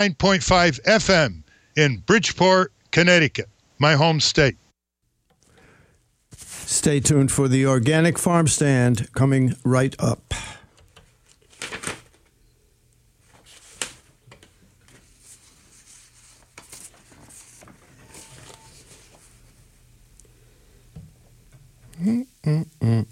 [0.00, 1.42] 9.5 FM
[1.76, 3.48] in Bridgeport, Connecticut,
[3.80, 4.56] my home state.
[6.36, 10.34] Stay tuned for the Organic Farm Stand coming right up.
[22.00, 23.06] Mm-mm-mm.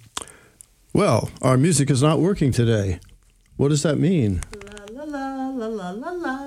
[0.93, 3.01] Well, our music is not working today.
[3.57, 4.41] What does that mean?
[4.93, 6.46] La la la la la la.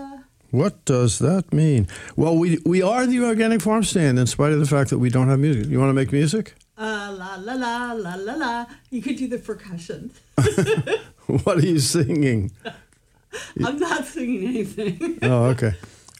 [0.51, 1.87] What does that mean?
[2.15, 5.09] Well, we we are the organic farm stand in spite of the fact that we
[5.09, 5.67] don't have music.
[5.67, 6.55] You want to make music?
[6.77, 8.65] Uh, la la la la la la.
[8.89, 10.11] You could do the percussion.
[11.43, 12.51] what are you singing?
[13.63, 15.19] I'm not singing anything.
[15.21, 15.73] Oh, okay.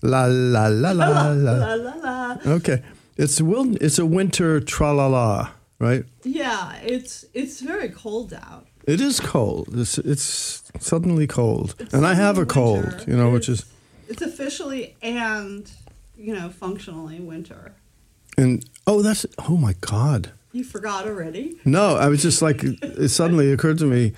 [0.03, 1.73] La la la la la la.
[1.73, 2.37] la la.
[2.45, 2.83] Okay,
[3.17, 6.03] it's a wil- it's a winter tra la la, right?
[6.23, 8.67] Yeah, it's it's very cold out.
[8.85, 9.69] It is cold.
[9.73, 12.53] It's it's suddenly cold, It's and I have a winter.
[12.53, 13.05] cold.
[13.07, 13.65] You know, which is
[14.09, 15.71] It's officially and
[16.17, 17.73] you know functionally winter.
[18.37, 20.31] and oh, that's oh my god.
[20.51, 21.59] You forgot already.
[21.63, 24.13] No, I was just like it suddenly occurred to me.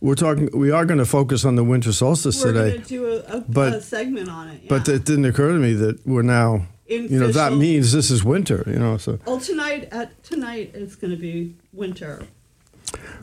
[0.00, 0.48] We're talking.
[0.52, 3.40] We are going to focus on the winter solstice We're today, gonna do a, a,
[3.42, 4.62] But- a segment on it.
[4.64, 4.68] Yeah.
[4.68, 6.66] but it didn't occur to me that we're now.
[6.88, 8.64] In You know that means this is winter.
[8.66, 12.22] You know, so Well, tonight at tonight it's going to be winter.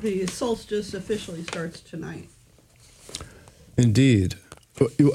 [0.02, 2.30] The solstice officially starts tonight.
[3.78, 4.36] indeed.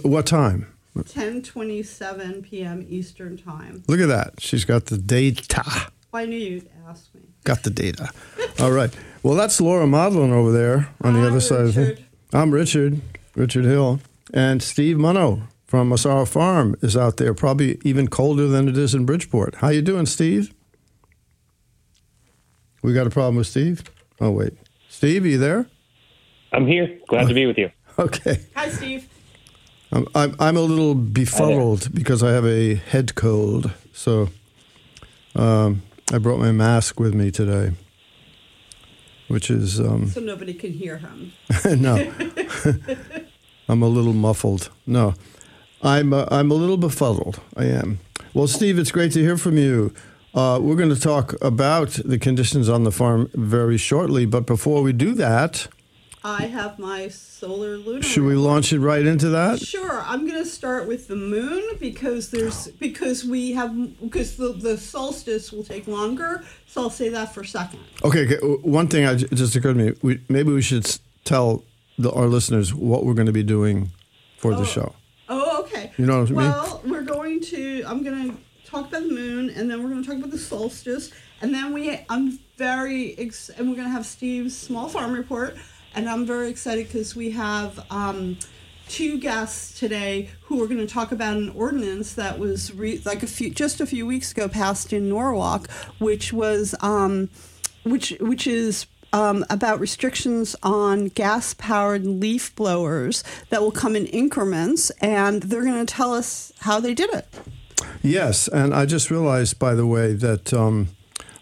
[0.03, 0.67] What time?
[0.97, 2.87] 10:27 p.m.
[2.89, 3.83] Eastern time.
[3.89, 4.41] Look at that.
[4.41, 5.63] She's got the data.
[6.13, 7.21] I knew you'd ask me.
[7.45, 8.11] Got the data.
[8.59, 8.95] All right.
[9.23, 12.05] Well, that's Laura Modlin over there on the Hi, other side of Richard.
[12.33, 13.01] I'm Richard,
[13.37, 14.01] Richard Hill,
[14.35, 18.95] and Steve Munno from Massaro Farm is out there, probably even colder than it is
[18.95, 19.57] in Bridgeport.
[19.57, 20.53] How you doing, Steve?
[22.83, 23.83] We got a problem with Steve?
[24.21, 24.55] Oh wait,
[24.89, 25.67] Steve, are you there?
[26.53, 26.99] I'm here.
[27.09, 27.71] Glad to be with you.
[27.99, 28.41] Okay.
[28.57, 29.07] Hi, Steve.
[29.93, 34.29] I'm I'm, I'm a little befuddled because I have a head cold, so
[35.35, 35.83] um,
[36.13, 37.73] I brought my mask with me today,
[39.29, 41.33] which is um, So nobody can hear him.
[41.81, 42.13] no.
[43.69, 44.71] I'm a little muffled.
[44.87, 45.15] No,
[45.83, 47.41] I'm uh, I'm a little befuddled.
[47.57, 48.01] I am.
[48.35, 49.93] Well, Steve, it's great to hear from you.
[50.35, 54.83] Uh, we're going to talk about the conditions on the farm very shortly, but before
[54.83, 55.67] we do that,
[56.23, 58.03] I have my solar lunar.
[58.03, 59.59] should we launch it right into that?
[59.61, 64.53] Sure, I'm going to start with the moon because there's because we have because the
[64.53, 66.45] the solstice will take longer.
[66.67, 67.81] So I'll say that for a second.
[68.05, 69.93] Okay, okay, one thing I, just occurred to me.
[70.03, 70.87] We, maybe we should
[71.25, 71.65] tell
[71.99, 73.91] the, our listeners what we're going to be doing
[74.37, 74.65] for the oh.
[74.65, 74.95] show.
[75.31, 75.93] Oh, okay.
[75.97, 76.37] You know what I mean?
[76.37, 77.83] Well, we're going to.
[77.87, 78.37] I'm going to
[78.69, 81.73] talk about the moon, and then we're going to talk about the solstice, and then
[81.73, 81.99] we.
[82.11, 85.57] I'm very ex- and we're going to have Steve's small farm report,
[85.95, 87.85] and I'm very excited because we have.
[87.91, 88.39] Um,
[88.89, 93.23] Two guests today who are going to talk about an ordinance that was re- like
[93.23, 95.71] a few just a few weeks ago passed in Norwalk,
[96.01, 97.29] which was um,
[97.85, 104.07] which which is um, about restrictions on gas powered leaf blowers that will come in
[104.07, 107.29] increments, and they're going to tell us how they did it.
[108.03, 110.89] Yes, and I just realized, by the way, that um,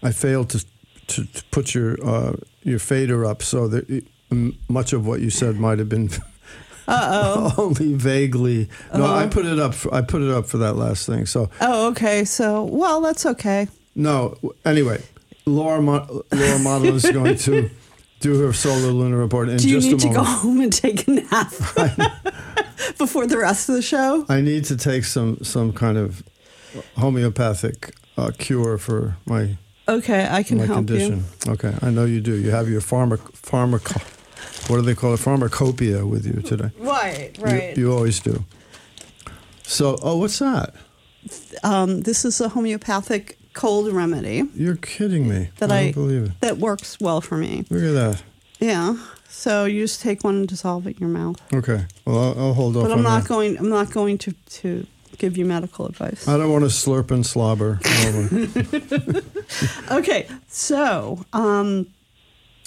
[0.02, 0.66] I failed to,
[1.06, 3.88] to, to put your uh, your fader up, so that
[4.30, 6.10] m- much of what you said might have been
[6.88, 8.68] only vaguely.
[8.94, 9.74] No, I put it up.
[9.74, 11.26] For, I put it up for that last thing.
[11.26, 12.24] So Oh, okay.
[12.24, 13.68] So, well, that's okay.
[13.94, 14.36] no.
[14.64, 15.02] Anyway,
[15.44, 17.68] Laura Mo- Laura Modlin is going to
[18.20, 19.82] do her solar lunar report in just a moment.
[19.82, 21.50] Do you need to go home and take a nap
[22.98, 24.24] before the rest of the show?
[24.28, 26.22] I need to take some some kind of
[26.96, 29.56] homeopathic uh, cure for my
[29.88, 31.24] Okay, I can my help condition.
[31.46, 32.34] Okay, I know you do.
[32.34, 33.96] You have your pharma pharmaco,
[34.68, 35.18] what do they call it?
[35.18, 36.70] Pharmacopoeia with you today.
[36.78, 36.84] you.
[36.88, 37.76] Right, You- right.
[37.78, 38.44] You, always do.
[39.62, 40.74] So, oh, what's that?
[41.64, 45.48] um, this is a homeopathic cold remedy You're kidding me.
[45.58, 46.30] that I I, don't believe it.
[46.40, 47.64] that works well for me.
[47.70, 48.22] Look at that.
[48.60, 48.96] Yeah.
[49.28, 51.36] So you just take one and dissolve it in your mouth.
[51.52, 51.84] Okay.
[52.04, 53.28] Well, I'll, I'll hold off But I'm on not that.
[53.28, 53.58] going.
[53.58, 54.86] I'm not going to to
[55.18, 56.26] give you medical advice.
[56.28, 57.78] I don't want to slurp and slobber.
[59.90, 61.86] Okay, so um,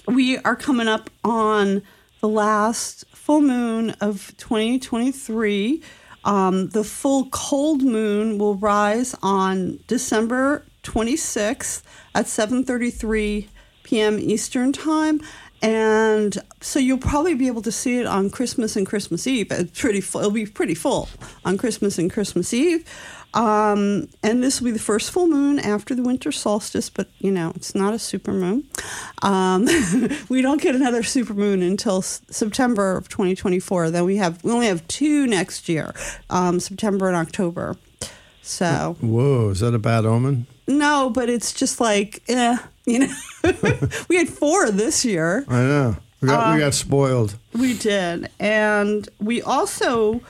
[0.07, 1.81] we are coming up on
[2.21, 5.81] the last full moon of 2023.
[6.23, 11.81] Um, the full cold moon will rise on December 26th
[12.13, 13.47] at 7:33
[13.83, 14.19] p.m.
[14.19, 15.21] Eastern time,
[15.61, 19.51] and so you'll probably be able to see it on Christmas and Christmas Eve.
[19.51, 20.21] It's pretty full.
[20.21, 21.09] It'll be pretty full
[21.43, 22.85] on Christmas and Christmas Eve.
[23.33, 27.31] Um, and this will be the first full moon after the winter solstice, but you
[27.31, 28.67] know, it's not a super moon.
[29.21, 29.67] Um,
[30.29, 33.91] we don't get another super moon until S- September of 2024.
[33.91, 35.93] Then we have, we only have two next year,
[36.29, 37.77] um, September and October.
[38.41, 40.47] So, Whoa, is that a bad omen?
[40.67, 43.13] no, but it's just like, eh, you know,
[44.09, 45.45] we had four this year.
[45.47, 45.95] I know.
[46.21, 47.35] We got, we got spoiled.
[47.53, 48.29] We did.
[48.39, 50.21] And we also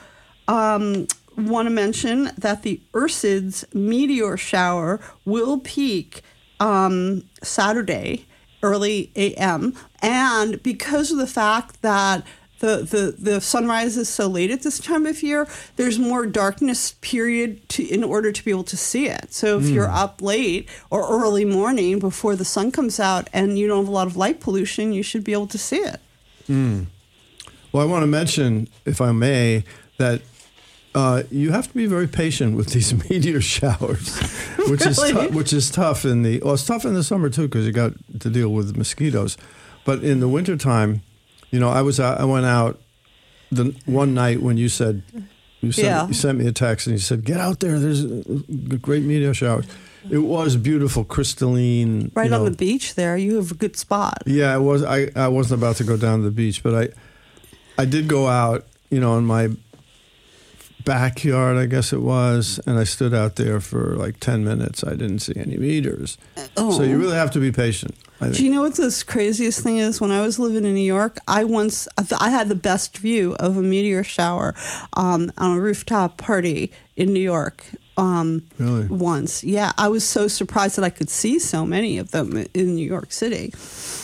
[0.48, 1.06] um,
[1.36, 6.22] want to mention that the Ursids meteor shower will peak
[6.60, 8.26] um, Saturday,
[8.62, 9.74] early AM.
[10.00, 12.24] And because of the fact that
[12.60, 16.92] the, the, the sunrise is so late at this time of year, there's more darkness
[17.00, 19.34] period to, in order to be able to see it.
[19.34, 23.66] So if you're up late or early morning before the sun comes out and you
[23.66, 26.00] don't have a lot of light pollution, you should be able to see it.
[27.72, 29.64] Well, I want to mention, if I may,
[29.98, 30.22] that
[30.94, 34.18] uh, you have to be very patient with these meteor showers,
[34.68, 35.28] which is Really?
[35.28, 37.72] tou- which is tough in the well, it's tough in the summer too because you
[37.72, 39.36] got to deal with mosquitoes,
[39.84, 41.02] but in the wintertime,
[41.50, 42.80] you know, I was out, I went out
[43.50, 45.02] the one night when you said
[45.60, 46.06] you sent, Yeah.
[46.08, 47.78] you sent me a text and you said get out there.
[47.78, 48.22] There's a
[48.70, 49.66] a great meteor showers.
[50.10, 52.10] It was beautiful, crystalline.
[52.14, 52.50] Right on know.
[52.50, 54.18] the beach there, you have a good spot.
[54.26, 54.82] Yeah, I was.
[54.82, 58.26] I, I wasn't about to go down to the beach, but I I did go
[58.26, 58.66] out.
[58.90, 59.50] You know, in my
[60.84, 64.84] backyard, I guess it was, and I stood out there for like ten minutes.
[64.84, 66.18] I didn't see any meters.
[66.56, 66.72] Oh.
[66.72, 67.94] So you really have to be patient.
[68.20, 70.00] I Do you know what the craziest thing is?
[70.00, 71.88] When I was living in New York, I once
[72.20, 74.54] I had the best view of a meteor shower
[74.94, 77.64] um, on a rooftop party in New York.
[77.96, 78.86] Um, Really?
[78.86, 82.74] Once, yeah, I was so surprised that I could see so many of them in
[82.74, 83.50] New York City.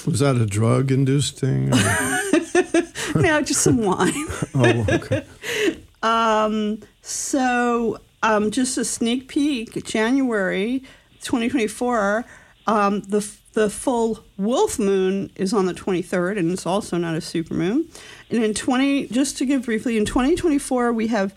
[0.07, 1.73] Was that a drug-induced thing?
[1.73, 4.13] or- now, just some wine.
[4.55, 5.25] oh, okay.
[6.03, 10.81] Um, so, um, just a sneak peek, January
[11.21, 12.25] 2024,
[12.67, 17.21] um, the, the full wolf moon is on the 23rd, and it's also not a
[17.21, 17.89] super moon.
[18.31, 21.35] And in 20, just to give briefly, in 2024, we have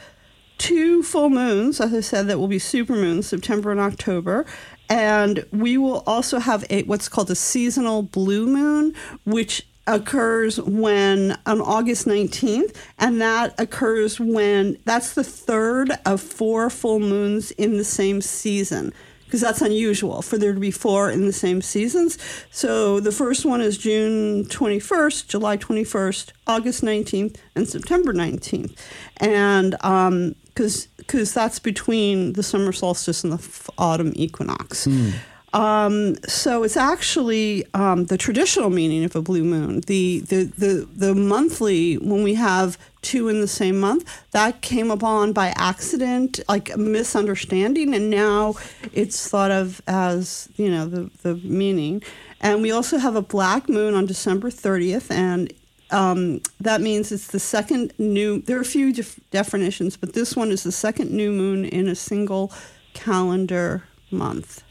[0.58, 4.46] two full moons, as I said, that will be super moons, September and October.
[4.90, 8.94] And we will also have a what's called a seasonal blue moon,
[9.24, 16.70] which occurs when on August 19th, and that occurs when that's the third of four
[16.70, 18.94] full moons in the same season.
[19.26, 22.18] Because that's unusual for there to be four in the same seasons.
[22.50, 28.78] So the first one is June 21st, July 21st, August 19th, and September 19th.
[29.16, 34.86] And um, because because that's between the summer solstice and the autumn equinox.
[34.86, 35.12] Hmm.
[35.54, 39.82] Um, so it's actually um, the traditional meaning of a blue moon.
[39.82, 44.90] The, the the the monthly when we have two in the same month that came
[44.92, 48.56] upon by accident, like a misunderstanding, and now
[48.94, 52.02] it's thought of as you know the the meaning.
[52.40, 55.52] And we also have a black moon on December thirtieth, and
[55.92, 58.42] um, that means it's the second new.
[58.42, 61.90] There are a few def- definitions, but this one is the second new moon in
[61.90, 62.54] a single
[62.94, 64.64] calendar month.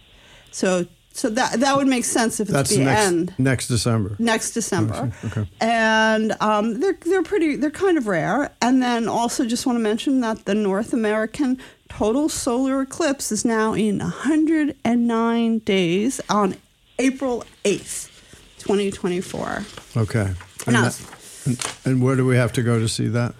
[0.53, 4.17] So, so that that would make sense if it's That's the next end next December.
[4.19, 5.13] next December.
[5.25, 5.49] Okay.
[5.61, 8.53] And um, they're they're pretty they're kind of rare.
[8.63, 11.59] And then also just want to mention that the North American
[11.89, 16.57] total solar eclipse is now in 109 days on
[16.99, 18.09] April 8th,
[18.59, 19.65] 2024.
[19.97, 20.21] Okay.
[20.67, 21.01] And, Now- that-
[21.47, 23.35] and, and where do we have to go to see that?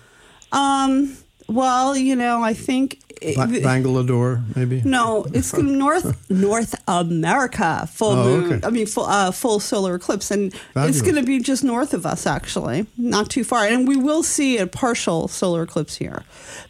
[0.53, 1.17] Um,
[1.55, 2.99] well, you know, I think
[3.37, 4.81] Ba- Bangalore, maybe.
[4.85, 5.53] No, it's
[5.85, 8.53] North North America full Oh, moon.
[8.55, 8.67] okay.
[8.67, 10.97] I mean, full uh, full solar eclipse, and Fabulous.
[10.97, 13.65] it's going to be just north of us, actually, not too far.
[13.67, 16.23] And we will see a partial solar eclipse here,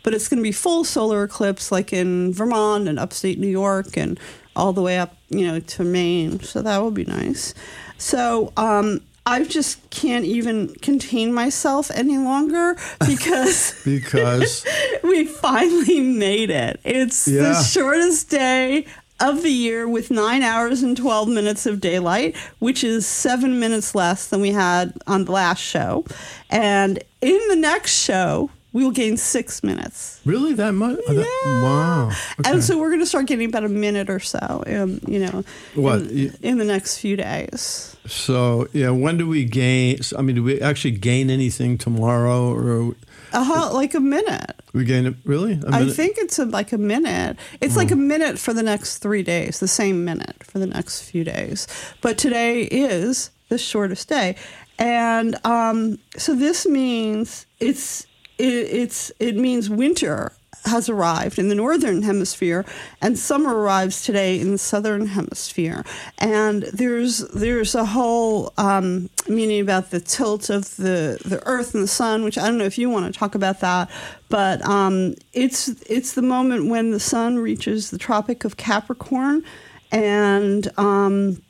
[0.02, 3.96] but it's going to be full solar eclipse, like in Vermont and upstate New York,
[3.96, 4.18] and
[4.56, 6.40] all the way up, you know, to Maine.
[6.40, 7.54] So that will be nice.
[7.98, 8.52] So.
[8.56, 14.66] um I just can't even contain myself any longer because Because
[15.04, 16.80] we finally made it.
[16.84, 18.86] It's the shortest day
[19.20, 23.94] of the year with nine hours and 12 minutes of daylight, which is seven minutes
[23.94, 26.04] less than we had on the last show.
[26.48, 30.20] And in the next show, we will gain six minutes.
[30.24, 30.98] really that much?
[31.08, 31.62] oh, that- Yeah.
[31.62, 32.10] wow.
[32.40, 32.50] Okay.
[32.50, 35.44] And so we're going to start getting about a minute or so, in, you know,
[35.74, 37.96] What, in, in the next few days.
[38.06, 39.98] So yeah, when do we gain?
[40.16, 42.94] I mean, do we actually gain anything tomorrow, or
[43.32, 44.56] Uh, like a minute.
[44.72, 45.60] we gain it really?
[45.66, 47.36] A I think it's a, like a minute.
[47.60, 51.02] It's like a minute for the next three days, the same minute for the next
[51.02, 51.66] few days.
[52.00, 54.36] But today is the shortest day.
[54.78, 58.06] and um, so this means it's it,
[58.40, 60.32] it's it means winter
[60.66, 62.64] has arrived in the northern hemisphere
[63.00, 65.84] and summer arrives today in the southern hemisphere.
[66.18, 71.84] And there's there's a whole um, meaning about the tilt of the the earth and
[71.84, 73.90] the sun which i don't know if you want to talk about that
[74.28, 79.44] but um, it's it's the moment when the sun reaches the tropic of capricorn
[79.92, 81.40] and um,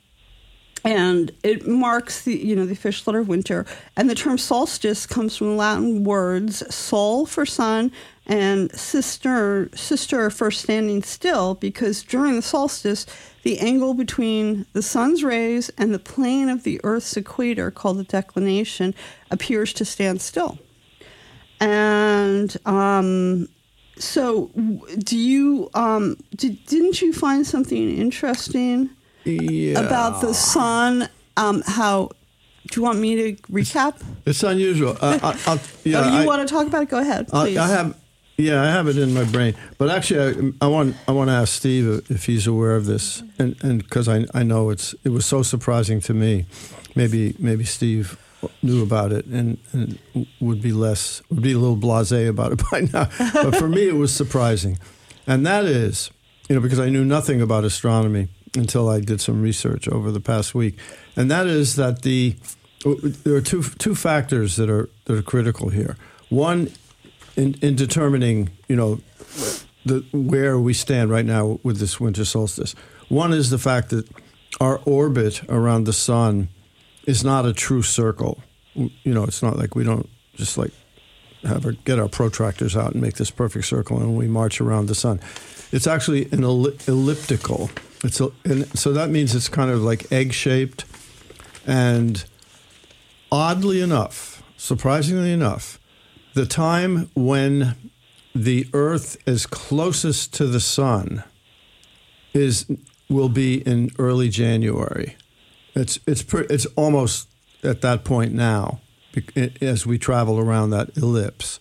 [0.83, 3.65] and it marks the you know the official letter of winter.
[3.95, 7.91] And the term solstice comes from the latin words sol for sun
[8.25, 13.05] and sister sister for standing still because during the solstice
[13.43, 18.03] the angle between the sun's rays and the plane of the earth's equator called the
[18.03, 18.93] declination
[19.29, 20.59] appears to stand still.
[21.59, 23.47] And um,
[23.97, 24.51] so
[24.97, 28.89] do you um, did, didn't you find something interesting
[29.25, 29.79] Yeah.
[29.79, 31.07] about the sun.
[31.37, 32.09] Um, how
[32.69, 34.01] do you want me to recap?
[34.25, 34.97] It's unusual.
[35.01, 36.89] Uh, I, I'll, yeah, oh, you I- want to talk about it?
[36.89, 37.57] Go ahead, I, please.
[37.57, 37.97] I have,
[38.37, 39.55] yeah, I have it in my brain.
[39.77, 43.23] But actually, I, I want I want to ask Steve if he's aware of this,
[43.39, 46.45] and and because I I know it's it was so surprising to me.
[46.95, 48.17] Maybe maybe Steve
[48.63, 49.99] knew about it and, and
[50.39, 53.07] would be less would be a little blasé about it by now.
[53.33, 54.77] But for me, it was surprising,
[55.27, 56.09] and that is,
[56.49, 60.19] you know, because I knew nothing about astronomy until I did some research over the
[60.19, 60.77] past week,
[61.15, 62.35] and that is that the
[63.23, 65.97] there are two two factors that are that are critical here.
[66.29, 66.69] One
[67.35, 68.99] in, in determining, you know,
[69.85, 72.75] the, where we stand right now with this winter solstice.
[73.09, 74.07] One is the fact that
[74.59, 76.49] our orbit around the sun
[77.05, 78.41] is not a true circle.
[78.73, 80.71] You know, it's not like we don't just like
[81.43, 84.85] have our, get our protractors out and make this perfect circle and we march around
[84.85, 85.19] the sun.
[85.71, 87.69] It's actually an elli- elliptical.
[88.03, 90.85] It's a, and so that means it's kind of like egg shaped,
[91.67, 92.23] and
[93.31, 95.79] oddly enough, surprisingly enough,
[96.33, 97.75] the time when
[98.33, 101.23] the Earth is closest to the sun
[102.33, 102.65] is
[103.09, 105.15] will be in early January.
[105.75, 107.27] It's it's pre- it's almost
[107.63, 108.79] at that point now
[109.61, 111.59] as we travel around that ellipse.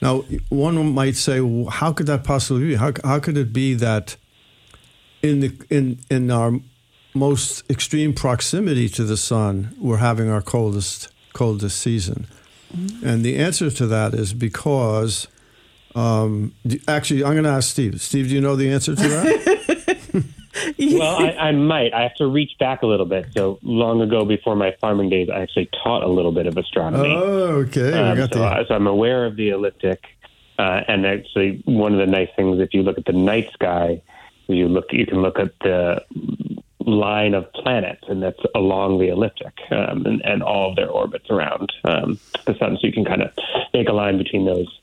[0.00, 2.74] Now, one might say, well, how could that possibly be?
[2.76, 4.16] How, how could it be that
[5.28, 6.52] in the in in our
[7.14, 12.26] most extreme proximity to the sun, we're having our coldest coldest season?
[13.04, 15.26] And the answer to that is because,
[15.94, 17.98] um, d- actually, I'm going to ask Steve.
[18.00, 20.24] Steve, do you know the answer to that?
[20.78, 21.94] Well, I, I might.
[21.94, 23.26] I have to reach back a little bit.
[23.32, 27.14] So long ago, before my farming days, I actually taught a little bit of astronomy.
[27.14, 27.92] oh, okay.
[27.92, 30.04] Um, got so, the, I- so I'm aware of the elliptic,
[30.58, 34.02] uh, and actually, one of the nice things if you look at the night sky,
[34.54, 36.04] you look, you can look at the
[36.80, 41.26] line of planets, and that's along the elliptic, um, and, and all of their orbits
[41.30, 42.78] around um, the sun.
[42.80, 43.30] So you can kind of
[43.74, 44.80] make a line between those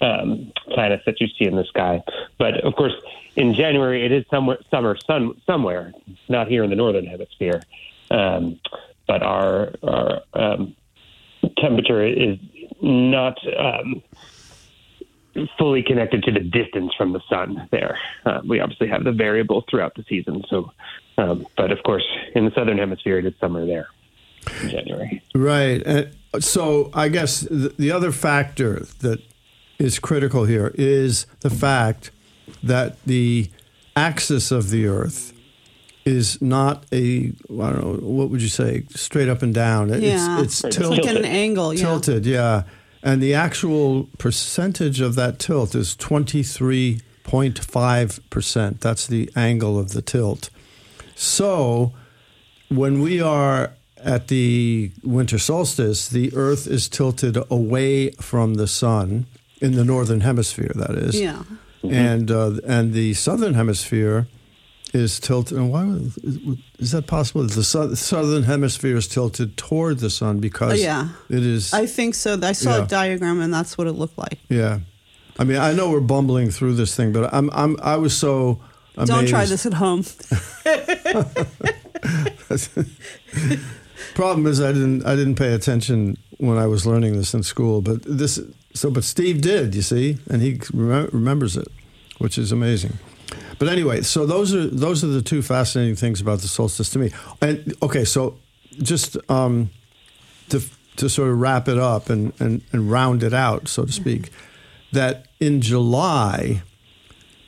[0.00, 2.02] um, planets that you see in the sky.
[2.38, 2.94] But of course,
[3.36, 5.92] in January, it is somewhere summer sun somewhere,
[6.28, 7.62] not here in the northern hemisphere.
[8.10, 8.60] Um,
[9.06, 10.76] but our our um,
[11.56, 12.38] temperature is
[12.80, 14.02] not um,
[15.58, 17.68] fully connected to the distance from the sun.
[17.70, 20.42] There, uh, we obviously have the variable throughout the season.
[20.48, 20.72] So,
[21.18, 23.88] um, but of course, in the southern hemisphere, it is summer there
[24.62, 25.22] in January.
[25.34, 25.82] Right.
[25.84, 29.20] And so I guess the, the other factor that
[29.78, 32.10] is critical here is the fact
[32.62, 33.50] that the
[33.96, 35.32] axis of the Earth
[36.04, 39.90] is not a I don't know what would you say straight up and down.
[39.90, 40.40] It- Yeah.
[40.40, 41.24] It's, It's it's It's like tilted.
[41.24, 41.74] an angle.
[41.74, 41.80] Yeah.
[41.80, 42.62] tilted, yeah.
[43.02, 48.80] And the actual percentage of that tilt is 23.5%.
[48.80, 50.50] That's the angle of the tilt.
[51.14, 51.94] So
[52.68, 59.26] when we are at the winter solstice, the Earth is tilted away from the sun
[59.60, 61.20] in the northern hemisphere, that is.
[61.20, 61.42] Yeah.
[61.82, 64.28] And, uh, and the southern hemisphere
[64.94, 65.58] is tilted.
[65.58, 65.84] And why
[66.78, 67.42] is that possible?
[67.44, 67.62] The
[67.96, 71.08] southern hemisphere is tilted toward the sun because yeah.
[71.28, 71.74] it is.
[71.74, 72.38] I think so.
[72.42, 72.84] I saw Yeah.
[72.84, 74.38] a diagram, and that's what it looked like.
[74.48, 74.80] yeah,
[75.38, 78.60] I mean, I know we're bumbling through this thing, but I'm I'm I was so
[78.96, 79.10] amazed.
[79.12, 80.04] Don't try this at home.
[84.14, 87.80] Problem is, I didn't I didn't pay attention when I was learning this in school,
[87.82, 88.40] but this
[88.74, 91.68] so but Steve did, you see, and he remem- remembers it,
[92.18, 92.98] which is amazing.
[93.58, 96.98] But anyway, so those are those are the two fascinating things about the solstice to
[96.98, 97.10] me.
[97.40, 98.38] And okay, so
[98.82, 99.70] just um,
[100.48, 100.60] to
[100.96, 104.30] to sort of wrap it up and, and, and round it out, so to speak,
[104.92, 106.62] that in July,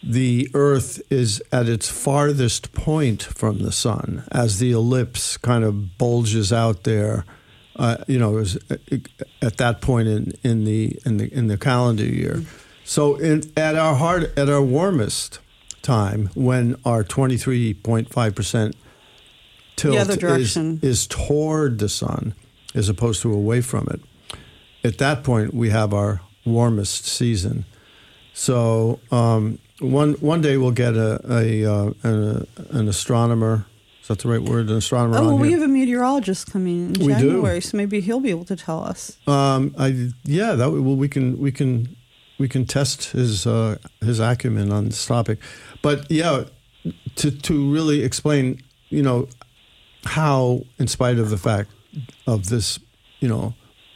[0.03, 5.99] the Earth is at its farthest point from the sun as the ellipse kind of
[5.99, 7.25] bulges out there
[7.77, 8.77] Uh, you know, it was uh,
[9.41, 12.43] at that point in, in the in the in the calendar year.
[12.85, 15.41] So in, at our heart, at our warmest
[15.83, 18.77] time, when our twenty three point five percent
[19.77, 22.35] tilt is, is toward the sun,
[22.75, 24.01] as opposed to away from it,
[24.85, 27.65] at that point we have our warmest season.
[28.33, 33.67] So um, one one day we'll get a, a, uh, an, an astronomer.
[34.03, 34.71] Is that the right word?
[34.71, 35.19] An astronomer.
[35.19, 37.31] Oh, well, we have a meteorologist coming in We do.
[37.31, 39.17] January, so maybe he'll be able to tell us.
[39.27, 41.97] Um, I yeah, that well we can we can
[42.39, 45.39] we can test his uh, his acumen on this topic,
[45.83, 46.45] but yeah,
[47.17, 49.29] to to really explain, you know,
[50.05, 51.71] how in spite of the fact
[52.27, 52.79] of this,
[53.21, 53.55] you know,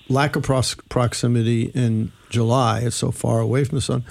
[0.08, 4.04] lack of pros- proximity in July, it's so far away from the sun,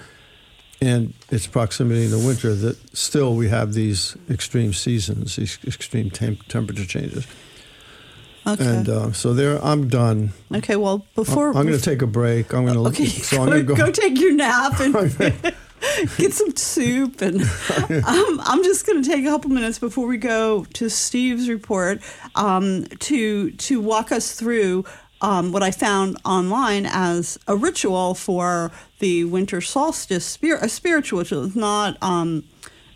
[0.81, 6.09] and its proximity in the winter, that still we have these extreme seasons, these extreme
[6.09, 7.27] temp- temperature changes,
[8.47, 8.65] Okay.
[8.65, 10.31] and uh, so there, I'm done.
[10.53, 10.75] okay.
[10.75, 12.53] Well, before I'm going to take a break.
[12.53, 13.91] I'm going to Okay, so I'm going to go go.
[13.91, 14.93] take your nap and
[16.17, 17.21] get some soup.
[17.21, 17.41] And
[18.05, 21.99] um, I'm just going to take a couple minutes before we go to Steve's report
[22.35, 24.85] um, to to walk us through
[25.21, 31.19] um, what I found online as a ritual for the winter solstice, spir- a spiritual
[31.19, 31.45] ritual.
[31.45, 32.43] It's not um,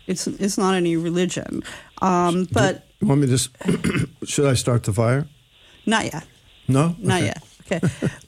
[0.06, 1.62] it's it's not any religion,
[2.02, 3.50] um, but You want me to just?
[4.24, 5.26] should I start the fire?
[5.86, 6.26] not yet.
[6.70, 7.26] No, Not Okay.
[7.26, 7.42] yet.
[7.70, 7.80] Okay.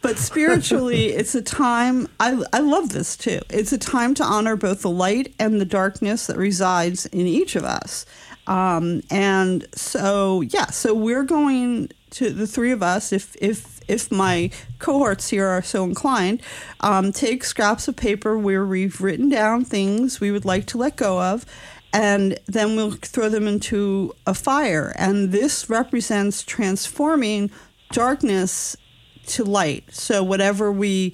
[0.02, 3.40] But spiritually, it's a time, I, I love this too.
[3.48, 7.56] It's a time to honor both the light and the darkness that resides in each
[7.56, 8.06] of us.
[8.46, 14.10] Um, and so, yeah, so we're going to the three of us, if, if, if
[14.10, 16.42] my cohorts here are so inclined,
[16.80, 20.96] um, take scraps of paper where we've written down things we would like to let
[20.96, 21.46] go of
[21.92, 24.92] and then we'll throw them into a fire.
[24.96, 27.50] And this represents transforming
[27.92, 28.76] darkness
[29.30, 29.84] to light.
[29.92, 31.10] So whatever we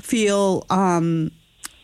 [0.00, 1.30] feel um,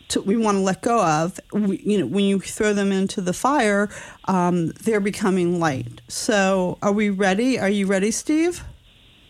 [0.09, 3.21] to, we want to let go of, we, you know, when you throw them into
[3.21, 3.89] the fire,
[4.25, 6.01] um, they're becoming light.
[6.07, 7.59] So are we ready?
[7.59, 8.63] Are you ready, Steve?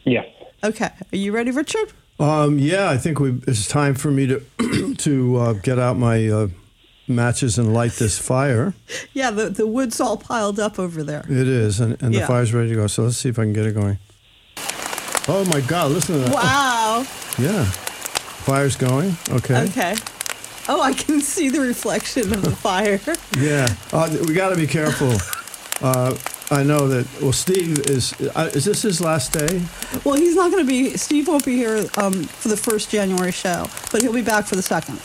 [0.04, 0.24] Yeah.
[0.64, 0.90] Okay.
[1.14, 1.94] Are you ready, Richard?
[2.20, 6.28] Um, yeah, I think we, it's time for me to to uh, get out my
[6.28, 6.48] uh,
[7.08, 8.74] matches and light this fire.
[9.14, 11.26] Yeah, the, the wood's all piled up over there.
[11.28, 12.88] It is, and, and the fire's ready to go.
[12.88, 13.98] So let's see if I can get it going.
[15.30, 15.92] Oh my God!
[15.92, 16.34] Listen to that.
[16.34, 17.06] Wow.
[17.38, 19.16] Yeah, fire's going.
[19.30, 19.64] Okay.
[19.66, 19.96] Okay.
[20.70, 23.00] Oh, I can see the reflection of the fire.
[23.38, 25.14] Yeah, uh, we got to be careful.
[25.86, 26.18] Uh,
[26.50, 27.08] I know that.
[27.22, 28.14] Well, Steve is.
[28.36, 29.62] Uh, is this his last day?
[30.06, 30.96] Well, he's not going to be.
[30.98, 34.56] Steve won't be here um, for the first January show, but he'll be back for
[34.56, 35.00] the second.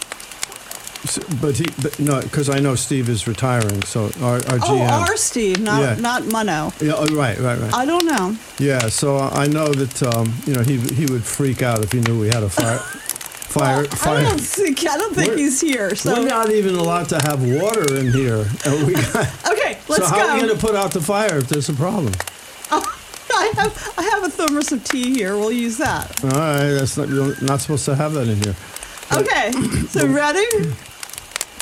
[1.40, 3.82] But he, but no, because I know Steve is retiring.
[3.82, 4.88] So our, our GM.
[4.88, 5.94] Oh, our Steve, not Yeah.
[5.96, 6.72] not Munno.
[6.80, 7.74] yeah, oh, right, right, right.
[7.74, 8.36] I don't know.
[8.58, 12.00] Yeah, so I know that um, you know he he would freak out if he
[12.00, 12.78] knew we had a fire.
[13.52, 15.94] Fire, Well, I don't think I don't think We're- he's here.
[15.94, 18.46] So We're not even allowed to have water in here.
[18.86, 20.06] We got, okay, let's go.
[20.06, 20.46] so how are we go.
[20.46, 22.14] going to put out the fire if there's a problem?
[22.70, 25.36] I have I have a thermos of tea here.
[25.36, 26.24] We'll use that.
[26.24, 28.56] All right, that's not you're not supposed to have that in here.
[29.12, 29.52] Okay,
[29.88, 30.46] so ready?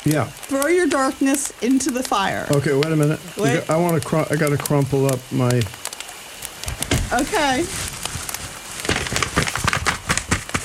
[0.03, 0.25] Yeah.
[0.25, 2.47] Throw your darkness into the fire.
[2.51, 2.73] Okay.
[2.73, 3.19] Wait a minute.
[3.37, 3.69] Wait.
[3.69, 4.07] I want to.
[4.07, 5.61] Cr- I got to crumple up my.
[7.13, 7.63] Okay.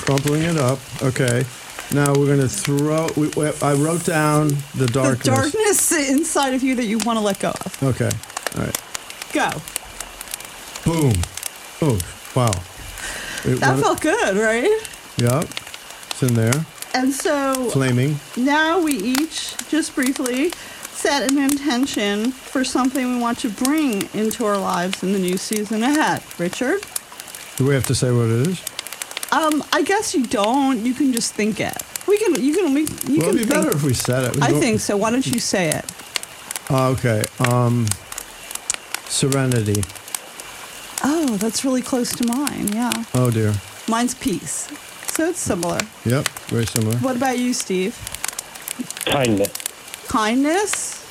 [0.05, 0.79] Crumpling it up.
[1.03, 1.44] Okay.
[1.92, 3.09] Now we're going to throw.
[3.16, 5.25] We, we, I wrote down the darkness.
[5.25, 7.83] The darkness inside of you that you want to let go of.
[7.83, 8.11] Okay.
[8.57, 8.83] All right.
[9.33, 9.51] Go.
[10.85, 11.12] Boom.
[11.83, 11.99] Oh,
[12.35, 12.51] wow.
[13.44, 14.81] It That went- felt good, right?
[15.18, 15.42] Yeah.
[16.11, 16.64] It's in there.
[16.96, 18.16] And so Flaming.
[18.37, 20.50] now we each, just briefly,
[20.92, 25.37] set an intention for something we want to bring into our lives in the new
[25.37, 26.22] season ahead.
[26.38, 26.80] Richard?
[27.56, 28.62] Do we have to say what it is?
[29.32, 30.85] Um, I guess you don't.
[30.87, 31.76] You can just think it.
[32.06, 32.35] We can.
[32.42, 32.72] You can.
[32.72, 33.48] We, you well, can it'd be think.
[33.50, 34.37] better if we said it.
[34.37, 34.96] We I think so.
[34.96, 35.85] Why don't you say it?
[36.70, 37.24] Uh, okay.
[37.40, 37.87] Um,
[39.06, 39.82] serenity.
[41.04, 42.68] Oh, that's really close to mine.
[42.68, 43.54] Yeah, Oh dear.
[43.88, 44.68] mine's peace.
[45.16, 45.79] So it's similar.
[46.05, 46.29] Yep.
[46.52, 46.98] Very similar.
[46.98, 47.96] What about you, Steve?
[49.07, 49.50] Kindness.
[50.09, 51.02] Kindness.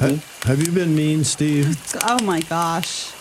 [0.00, 1.76] Ha- have you been mean, Steve?
[2.04, 3.12] Oh my gosh.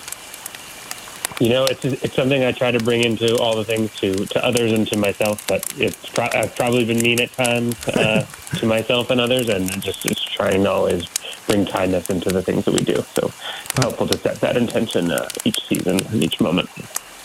[1.41, 4.45] You know, it's it's something I try to bring into all the things to to
[4.45, 5.45] others and to myself.
[5.45, 8.25] But it's pro- I've probably been mean at times uh,
[8.59, 11.05] to myself and others, and just just trying to always
[11.47, 13.03] bring kindness into the things that we do.
[13.13, 13.29] So
[13.75, 16.69] helpful to set that intention uh, each season and each moment.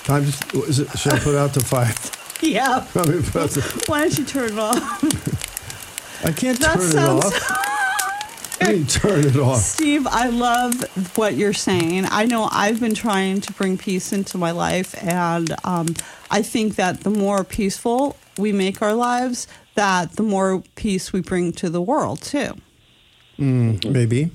[0.03, 0.63] Time to.
[0.65, 1.95] Is it, should I put out the fire?
[2.45, 2.87] Yeah.
[2.95, 3.55] Let me put
[3.89, 6.25] Why don't you turn it off?
[6.25, 7.61] I can't That turn it sounds- off.
[8.89, 9.59] turn it off.
[9.59, 10.83] Steve, I love
[11.19, 12.07] what you're saying.
[12.11, 15.95] I know I've been trying to bring peace into my life, and um,
[16.31, 21.21] I think that the more peaceful we make our lives, that the more peace we
[21.21, 22.55] bring to the world too.
[23.39, 24.31] Mm, maybe,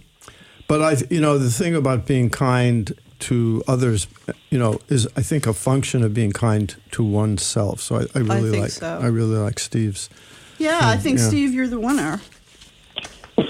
[0.67, 4.08] but I, you know, the thing about being kind to others,
[4.50, 7.82] you know, is I think a function of being kind to oneself.
[7.82, 9.00] So I, I really think like, so.
[9.02, 10.10] I really like Steve's.
[10.58, 11.28] Yeah, I think Yeah.
[11.28, 12.22] Steve, you're the winner.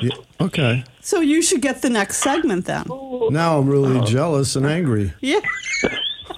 [0.02, 2.86] Yeah, okay, So you should get the next segment then.
[3.32, 5.14] now I'm really jealous and angry.
[5.20, 5.40] Yeah.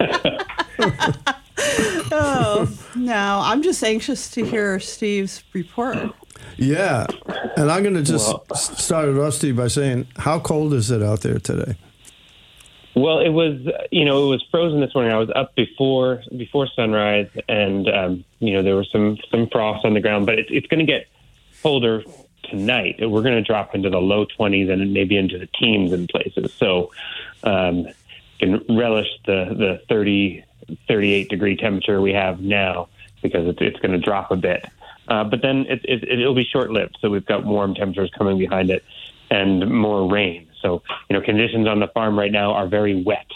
[2.10, 5.98] oh no, I'm just anxious to hear Steve's report.
[6.56, 7.06] Yeah,
[7.56, 10.90] and I'm going to just Well- start it off, Steve, by saying, how cold is
[10.90, 11.76] it out there today?
[12.94, 13.58] Well, it was
[13.90, 15.12] you know it was frozen this morning.
[15.12, 19.84] I was up before before sunrise, and um, you know there was some some frost
[19.84, 21.06] on the ground, but it's it's going to get
[21.62, 22.02] colder
[22.42, 22.96] tonight.
[22.98, 26.52] We're going to drop into the low 20s and maybe into the teens in places.
[26.54, 26.90] So
[27.44, 27.86] um,
[28.38, 30.44] can relish the the 30
[30.88, 32.88] 38 degree temperature we have now
[33.22, 34.66] because it's it's going to drop a bit.
[35.08, 36.98] Uh, but then it, it, it'll be short lived.
[37.00, 38.84] So we've got warm temperatures coming behind it
[39.30, 40.48] and more rain.
[40.62, 43.26] So, you know, conditions on the farm right now are very wet.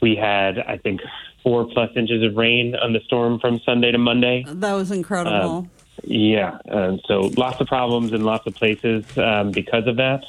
[0.00, 1.00] We had, I think,
[1.42, 4.44] four plus inches of rain on the storm from Sunday to Monday.
[4.46, 5.68] That was incredible.
[6.02, 10.24] Yeah, and so lots of problems in lots of places um, because of that.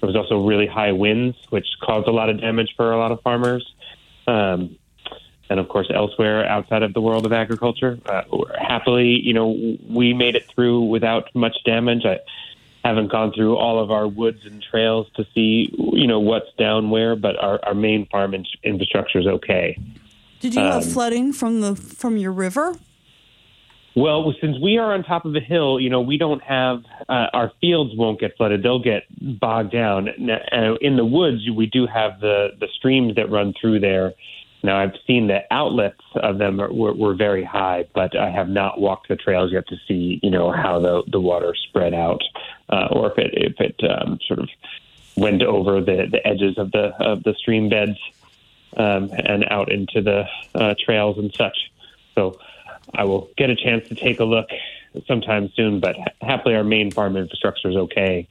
[0.00, 3.10] There was also really high winds, which caused a lot of damage for a lot
[3.12, 3.74] of farmers.
[4.26, 4.76] Um,
[5.48, 8.22] and of course, elsewhere outside of the world of agriculture, uh,
[8.60, 12.04] happily, you know, we made it through without much damage.
[12.04, 12.18] I
[12.86, 16.90] haven't gone through all of our woods and trails to see, you know, what's down
[16.90, 19.76] where, but our, our main farm in- infrastructure is okay.
[20.40, 22.76] Did you have um, flooding from the from your river?
[23.96, 27.28] Well, since we are on top of a hill, you know, we don't have uh,
[27.32, 29.04] our fields won't get flooded; they'll get
[29.40, 30.10] bogged down.
[30.18, 34.12] Now, uh, in the woods, we do have the the streams that run through there.
[34.62, 38.48] Now, I've seen the outlets of them are, were, were very high, but I have
[38.48, 42.20] not walked the trails yet to see, you know, how the the water spread out,
[42.68, 44.48] uh, or if it if it um, sort of
[45.16, 47.98] went over the, the edges of the of the stream beds
[48.76, 50.24] um, and out into the
[50.54, 51.56] uh, trails and such.
[52.14, 52.38] So
[52.94, 54.48] I will get a chance to take a look
[55.06, 55.80] sometime soon.
[55.80, 58.28] But happily, our main farm infrastructure is okay.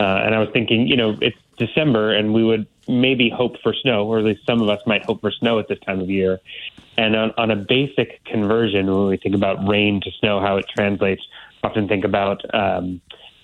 [0.00, 3.72] Uh, and I was thinking, you know, it's December, and we would maybe hope for
[3.72, 6.10] snow, or at least some of us might hope for snow at this time of
[6.10, 6.40] year.
[6.96, 10.66] And on, on a basic conversion, when we think about rain to snow, how it
[10.68, 11.22] translates,
[11.62, 13.00] often think about um,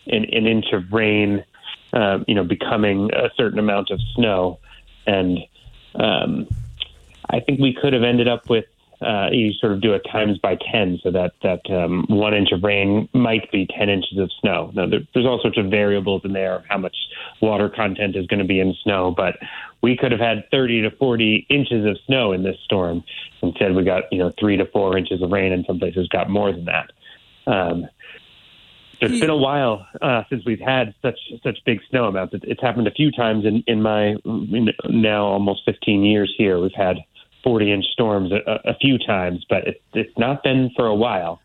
[0.06, 1.44] an, an inch of rain,
[1.92, 4.58] uh, you know, becoming a certain amount of snow.
[5.06, 5.38] And
[5.94, 6.48] um,
[7.28, 8.64] I think we could have ended up with
[9.02, 12.52] uh, you sort of do it times by 10 so that that um, one inch
[12.52, 14.70] of rain might be 10 inches of snow.
[14.74, 16.96] Now, there, there's all sorts of variables in there how much
[17.40, 19.38] water content is going to be in snow, but
[19.82, 23.02] we could have had 30 to 40 inches of snow in this storm.
[23.42, 26.28] Instead, we got, you know, three to four inches of rain, and some places got
[26.28, 26.92] more than that.
[27.46, 27.86] Um,
[29.00, 32.34] it's been a while uh, since we've had such such big snow amounts.
[32.34, 34.16] It, it's happened a few times in in my
[34.88, 36.60] now almost 15 years here.
[36.60, 36.98] We've had
[37.42, 41.40] 40 inch storms a, a few times, but it, it's not been for a while.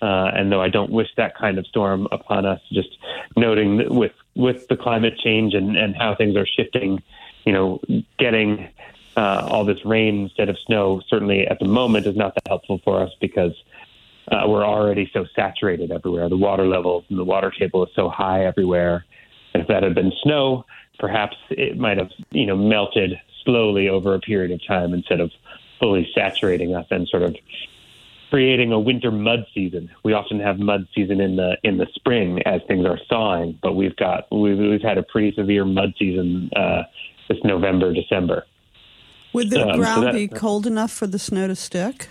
[0.00, 2.98] Uh, and though I don't wish that kind of storm upon us, just
[3.36, 7.02] noting that with with the climate change and and how things are shifting,
[7.44, 7.80] you know,
[8.18, 8.68] getting
[9.16, 12.80] uh, all this rain instead of snow certainly at the moment is not that helpful
[12.84, 13.52] for us because
[14.30, 16.28] uh, we're already so saturated everywhere.
[16.28, 19.04] The water levels and the water table is so high everywhere.
[19.54, 20.64] If that had been snow,
[20.98, 25.30] perhaps it might have, you know, melted slowly over a period of time instead of
[25.80, 27.34] fully saturating us and sort of
[28.30, 29.90] creating a winter mud season.
[30.04, 33.74] We often have mud season in the in the spring as things are thawing, but
[33.74, 36.84] we've got we've, we've had a pretty severe mud season uh,
[37.28, 38.46] this November December.
[39.34, 42.08] Would the Um, so ground that- be cold enough for the snow to stick?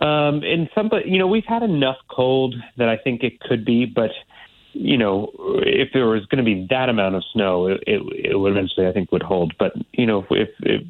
[0.00, 3.64] Um, in some, but you know, we've had enough cold that I think it could
[3.64, 4.10] be, but
[4.72, 5.30] you know,
[5.66, 8.86] if there was going to be that amount of snow, it, it, it would eventually,
[8.86, 9.54] I think, would hold.
[9.58, 10.82] But you know, if, if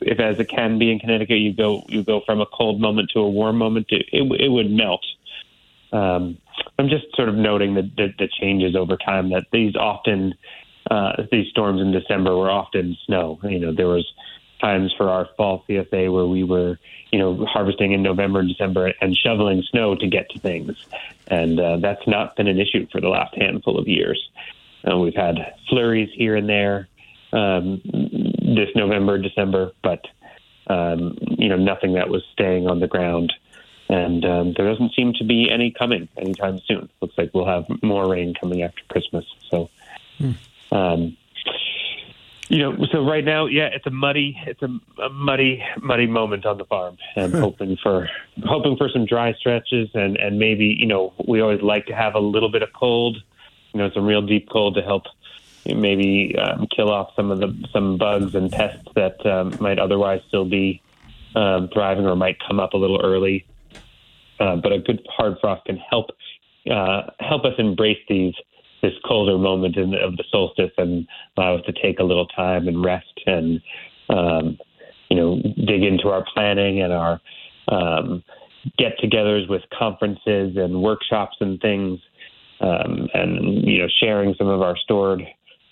[0.00, 3.10] if as it can be in Connecticut, you go you go from a cold moment
[3.14, 5.04] to a warm moment, it it, it would melt.
[5.92, 6.38] Um,
[6.78, 10.34] I'm just sort of noting the, the the changes over time that these often
[10.90, 13.38] uh, these storms in December were often snow.
[13.42, 14.10] You know, there was
[14.60, 16.78] times for our fall CSA where we were,
[17.12, 20.76] you know, harvesting in November and December and shoveling snow to get to things,
[21.28, 24.30] and uh, that's not been an issue for the last handful of years.
[24.88, 26.88] Uh, we've had flurries here and there
[27.32, 30.06] um, this November, December, but
[30.68, 33.32] um, you know, nothing that was staying on the ground.
[33.88, 36.88] And um, there doesn't seem to be any coming anytime soon.
[37.00, 39.24] Looks like we'll have more rain coming after Christmas.
[39.50, 39.68] So
[40.72, 41.16] Um,
[42.50, 44.68] you know, so right now, yeah, it's a muddy, it's a,
[45.00, 48.08] a muddy, muddy moment on the farm, and hoping for
[48.44, 52.16] hoping for some dry stretches, and and maybe you know we always like to have
[52.16, 53.16] a little bit of cold,
[53.72, 55.04] you know, some real deep cold to help
[55.64, 60.20] maybe um, kill off some of the some bugs and pests that um, might otherwise
[60.26, 60.82] still be
[61.36, 63.46] um, thriving or might come up a little early.
[64.40, 66.10] Uh, but a good hard frost can help
[66.68, 68.34] uh, help us embrace these
[68.82, 72.68] this colder moment in, of the solstice and allow us to take a little time
[72.68, 73.60] and rest and
[74.08, 74.58] um,
[75.08, 77.20] you know dig into our planning and our
[77.68, 78.22] um,
[78.78, 81.98] get-togethers with conferences and workshops and things,
[82.60, 85.22] um, and you know sharing some of our stored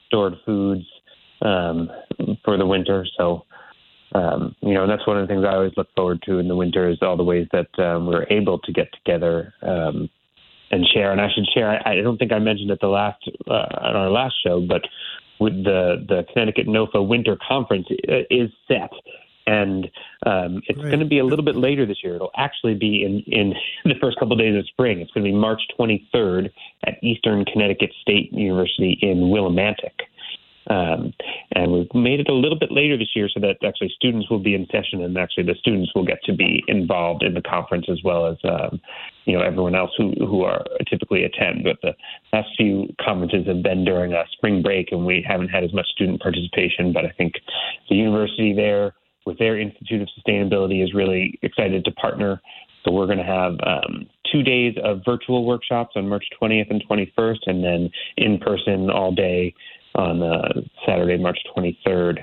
[0.06, 0.84] stored foods
[1.42, 1.90] um,
[2.44, 3.06] for the winter.
[3.16, 3.44] So.
[4.14, 6.56] Um, you know, that's one of the things I always look forward to in the
[6.56, 10.08] winter is all the ways that um, we're able to get together um,
[10.70, 11.12] and share.
[11.12, 11.70] And I should share.
[11.70, 14.82] I, I don't think I mentioned it the last uh, on our last show, but
[15.40, 18.90] with the the Connecticut NOFA Winter Conference uh, is set.
[19.46, 19.86] And
[20.26, 22.16] um, it's going to be a little bit later this year.
[22.16, 23.54] It'll actually be in, in
[23.86, 25.00] the first couple of days of spring.
[25.00, 26.50] It's going to be March 23rd
[26.84, 29.94] at Eastern Connecticut State University in Willimantic.
[30.68, 31.14] Um,
[31.52, 34.38] and we've made it a little bit later this year so that actually students will
[34.38, 37.86] be in session and actually the students will get to be involved in the conference
[37.90, 38.80] as well as um,
[39.24, 41.64] you know everyone else who who are typically attend.
[41.64, 41.94] But the
[42.32, 45.86] last few conferences have been during a spring break and we haven't had as much
[45.88, 46.92] student participation.
[46.92, 47.34] But I think
[47.88, 52.40] the university there with their Institute of Sustainability is really excited to partner.
[52.84, 56.82] So we're going to have um, two days of virtual workshops on March 20th and
[56.88, 59.54] 21st, and then in person all day
[59.98, 62.22] on uh, Saturday, March 23rd,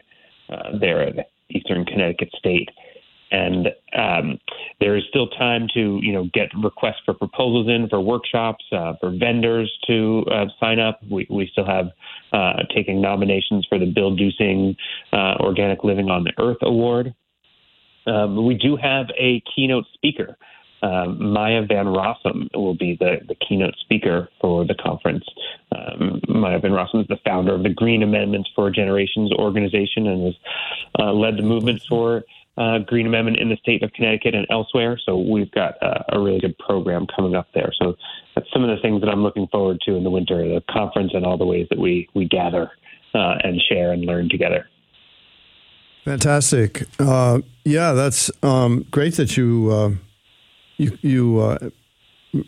[0.50, 2.70] uh, there at Eastern Connecticut State.
[3.32, 4.40] And um,
[4.80, 8.94] there is still time to, you know, get requests for proposals in for workshops, uh,
[9.00, 11.02] for vendors to uh, sign up.
[11.10, 11.88] We, we still have
[12.32, 14.76] uh, taking nominations for the Bill Duesing
[15.12, 17.14] uh, Organic Living on the Earth Award.
[18.08, 20.38] Um, we do have a keynote speaker
[20.86, 25.26] um, Maya Van Rossum will be the, the keynote speaker for the conference.
[25.72, 30.26] Um, Maya Van Rossum is the founder of the Green Amendments for Generations organization and
[30.26, 30.36] has
[31.00, 32.24] uh, led the movement for
[32.58, 35.00] uh, Green Amendment in the state of Connecticut and elsewhere.
[35.04, 37.72] So we've got uh, a really good program coming up there.
[37.82, 37.96] So
[38.36, 41.12] that's some of the things that I'm looking forward to in the winter, the conference
[41.16, 42.70] and all the ways that we, we gather
[43.16, 44.68] uh, and share and learn together.
[46.06, 46.84] Fantastic.
[47.00, 50.05] Uh, yeah, that's um, great that you uh,
[50.78, 51.70] you, you uh,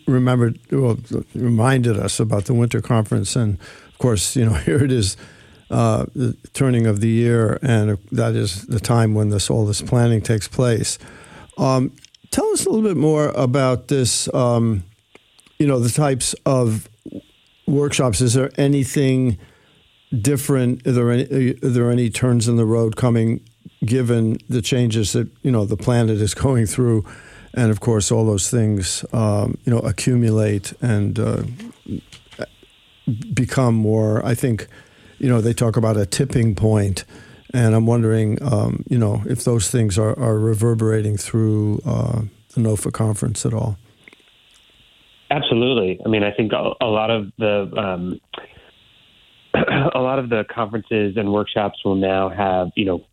[0.06, 0.98] remembered, well,
[1.34, 5.18] reminded us about the winter conference, and of course, you know, here it is,
[5.70, 9.82] uh, the turning of the year, and that is the time when this all this
[9.82, 10.98] planning takes place.
[11.58, 11.92] Um,
[12.32, 14.34] tell us a little bit more about this.
[14.34, 14.84] Um,
[15.60, 16.88] you know, the types of
[17.66, 18.22] workshops.
[18.22, 19.38] Is there anything
[20.22, 20.86] different?
[20.88, 21.26] Are there any,
[21.63, 23.42] are there any turns in the road coming,
[23.86, 27.06] given the changes that you know the planet is going through?
[27.58, 31.43] And of course, all those things um, you know accumulate and uh,
[33.34, 34.24] become more.
[34.26, 34.67] I think
[35.17, 37.04] you know they talk about a tipping point,
[37.54, 42.22] and I'm wondering um, you know if those things are, are reverberating through uh,
[42.54, 43.78] the NOFA conference at all.
[45.30, 46.00] Absolutely.
[46.06, 48.22] I mean, I think a, lot of the um,
[49.96, 53.06] a lot of the conferences and workshops will now have you know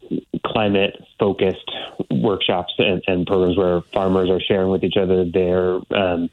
[0.47, 1.71] climate focused
[2.11, 6.29] workshops and, and, programs where farmers are sharing with each other their um,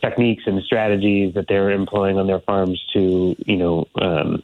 [0.00, 4.42] techniques and strategies that they're employing on their farms to, you know, um,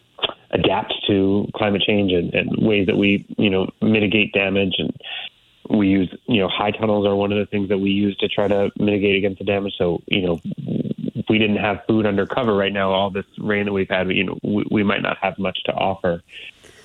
[0.51, 4.75] adapt to climate change and, and, ways that we, you know, mitigate damage.
[4.79, 4.93] And
[5.71, 8.29] we use, you know, high tunnels are one of the things that we use to
[8.29, 9.75] try to mitigate against the damage.
[9.79, 10.41] So, you know,
[11.15, 14.11] if we didn't have food under cover right now, all this rain that we've had,
[14.11, 16.23] you know, we, we might not have much to offer.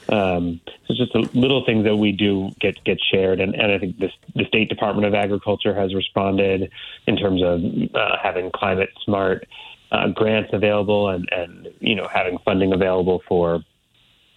[0.10, 3.72] Um, so it's just the little things that we do get get shared, and, and
[3.72, 6.72] I think this, the State Department of Agriculture has responded
[7.08, 7.62] in terms of
[7.94, 9.48] uh, having climate smart
[9.92, 13.66] uh, grants available and and you know having funding available for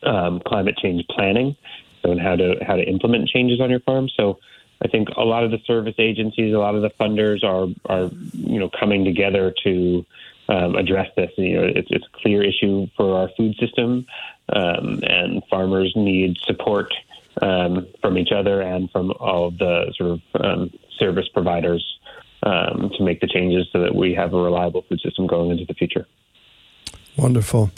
[0.02, 1.56] um, climate change planning,
[2.02, 4.08] so and how to how to implement changes on your farm.
[4.16, 4.38] So.
[4.82, 8.10] I think a lot of the service agencies, a lot of the funders are are
[8.32, 10.06] you know coming together to
[10.48, 11.30] um, address this.
[11.36, 14.06] You know, it's, it's a clear issue for our food system,
[14.48, 16.92] um, and farmers need support
[17.42, 21.84] um, from each other and from all of the sort of um, service providers
[22.42, 25.64] um, to make the changes so that we have a reliable food system going into
[25.64, 26.06] the future.
[27.16, 27.70] Wonderful.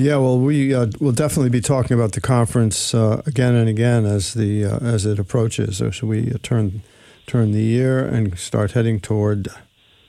[0.00, 4.06] Yeah, well, we uh, will definitely be talking about the conference uh, again and again
[4.06, 5.76] as the uh, as it approaches.
[5.76, 6.82] So should we uh, turn
[7.26, 9.48] turn the year and start heading toward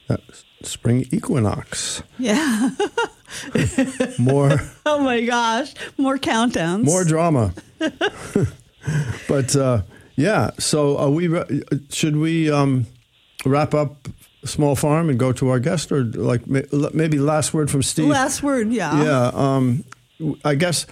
[0.08, 0.22] that
[0.64, 2.04] spring equinox?
[2.18, 2.70] Yeah.
[4.18, 6.86] more Oh my gosh, more countdowns.
[6.86, 7.54] more drama.
[9.28, 9.82] but uh,
[10.16, 11.30] yeah, so we
[11.90, 12.86] should we um,
[13.46, 14.08] wrap up
[14.44, 18.08] small farm and go to our guest, or like maybe last word from Steve?
[18.08, 19.04] Last word, yeah.
[19.04, 19.84] Yeah, um,
[20.44, 20.86] I guess.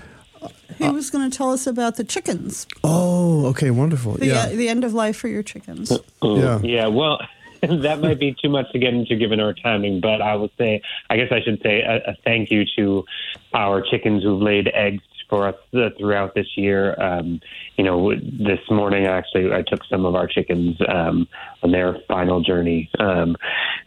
[0.78, 2.66] He uh, was going to tell us about the chickens.
[2.84, 4.14] Oh, okay, wonderful.
[4.14, 5.90] The, uh, yeah, the end of life for your chickens.
[5.90, 6.66] Mm-hmm.
[6.66, 6.84] Yeah.
[6.84, 6.88] Yeah.
[6.88, 7.20] Well,
[7.62, 10.82] that might be too much to get into given our timing, but I will say,
[11.10, 13.06] I guess I should say a, a thank you to
[13.54, 17.00] our chickens who've laid eggs for us uh, throughout this year.
[17.02, 17.40] Um,
[17.78, 21.28] you know, this morning actually, I took some of our chickens um,
[21.64, 22.90] on their final journey.
[23.00, 23.38] Um,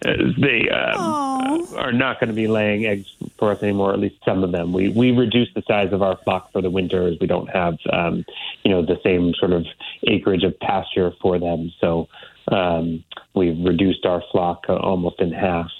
[0.04, 3.92] uh, they um, are not going to be laying eggs for us anymore.
[3.92, 4.72] At least some of them.
[4.72, 7.78] We we reduced the size of our flock for the winter as we don't have,
[7.92, 8.24] um,
[8.64, 9.66] you know, the same sort of
[10.06, 11.72] acreage of pasture for them.
[11.80, 12.08] So
[12.48, 15.70] um, we've reduced our flock uh, almost in half.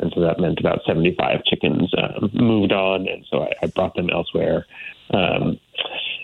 [0.00, 3.94] And so that meant about 75 chickens um, moved on, and so I, I brought
[3.94, 4.64] them elsewhere.
[5.12, 5.58] Um,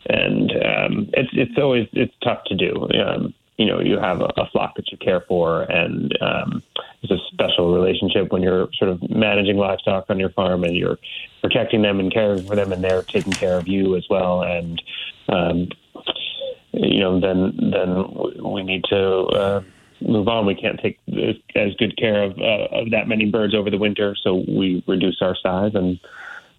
[0.07, 2.89] and um, it's it's always it's tough to do.
[3.07, 6.63] Um, you know, you have a, a flock that you care for, and um,
[7.03, 10.99] it's a special relationship when you're sort of managing livestock on your farm, and you're
[11.41, 14.43] protecting them and caring for them, and they're taking care of you as well.
[14.43, 14.83] And
[15.29, 15.69] um,
[16.73, 19.63] you know, then then we need to uh,
[20.01, 20.47] move on.
[20.47, 20.99] We can't take
[21.55, 25.19] as, good care of uh, of that many birds over the winter, so we reduce
[25.23, 25.73] our size.
[25.75, 26.01] And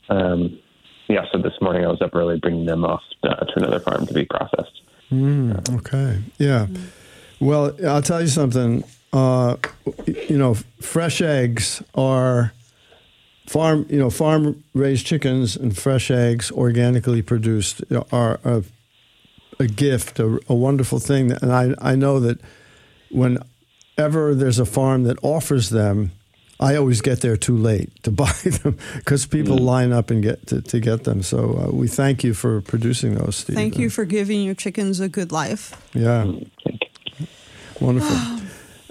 [0.09, 0.59] um,
[1.07, 4.05] yeah, so this morning I was up early bringing them off uh, to another farm
[4.07, 4.81] to be processed.
[5.13, 6.21] Okay.
[6.37, 6.67] Yeah.
[7.39, 8.83] Well, I'll tell you something.
[9.13, 9.57] Uh,
[10.27, 12.53] you know, fresh eggs are
[13.47, 13.85] farm.
[13.89, 18.63] You know, farm raised chickens and fresh eggs, organically produced, are a,
[19.59, 21.31] a gift, a, a wonderful thing.
[21.31, 22.41] And I I know that
[23.11, 26.11] whenever there's a farm that offers them.
[26.59, 29.65] I always get there too late to buy them because people mm.
[29.65, 31.21] line up and get to, to get them.
[31.23, 33.55] So uh, we thank you for producing those, Steve.
[33.55, 35.75] Thank you uh, for giving your chickens a good life.
[35.93, 36.23] Yeah.
[36.23, 36.49] Mm,
[37.81, 38.09] Wonderful.
[38.11, 38.41] Ah.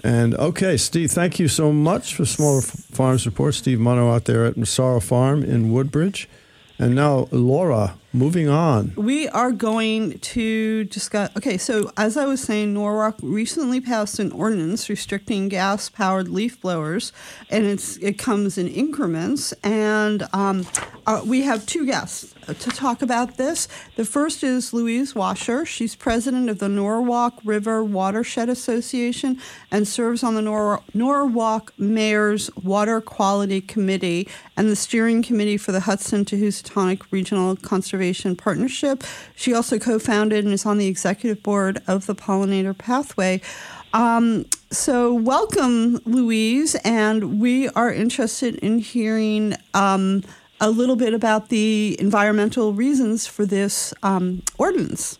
[0.03, 3.55] And okay, Steve, thank you so much for Smaller Farms Report.
[3.55, 6.29] Steve Munno out there at Massaro Farm in Woodbridge.
[6.77, 8.93] And now, Laura, moving on.
[8.95, 11.31] We are going to discuss.
[11.37, 17.11] Okay, so as I was saying, Norwalk recently passed an ordinance restricting gas-powered leaf blowers,
[17.49, 19.53] and it's it comes in increments.
[19.63, 20.67] And um,
[21.07, 23.67] uh, we have two guests to talk about this.
[23.95, 25.65] The first is Louise Washer.
[25.65, 29.39] She's president of the Norwalk River Watershed Association
[29.71, 35.71] and serves on the Nor- Norwalk Mayor's Water Quality Committee and the steering committee for
[35.71, 39.03] the Hudson to Housatonic Regional Conservation Partnership.
[39.35, 43.41] She also co founded and is on the executive board of the Pollinator Pathway.
[43.93, 50.23] Um, so, welcome, Louise, and we are interested in hearing um,
[50.59, 55.19] a little bit about the environmental reasons for this um, ordinance.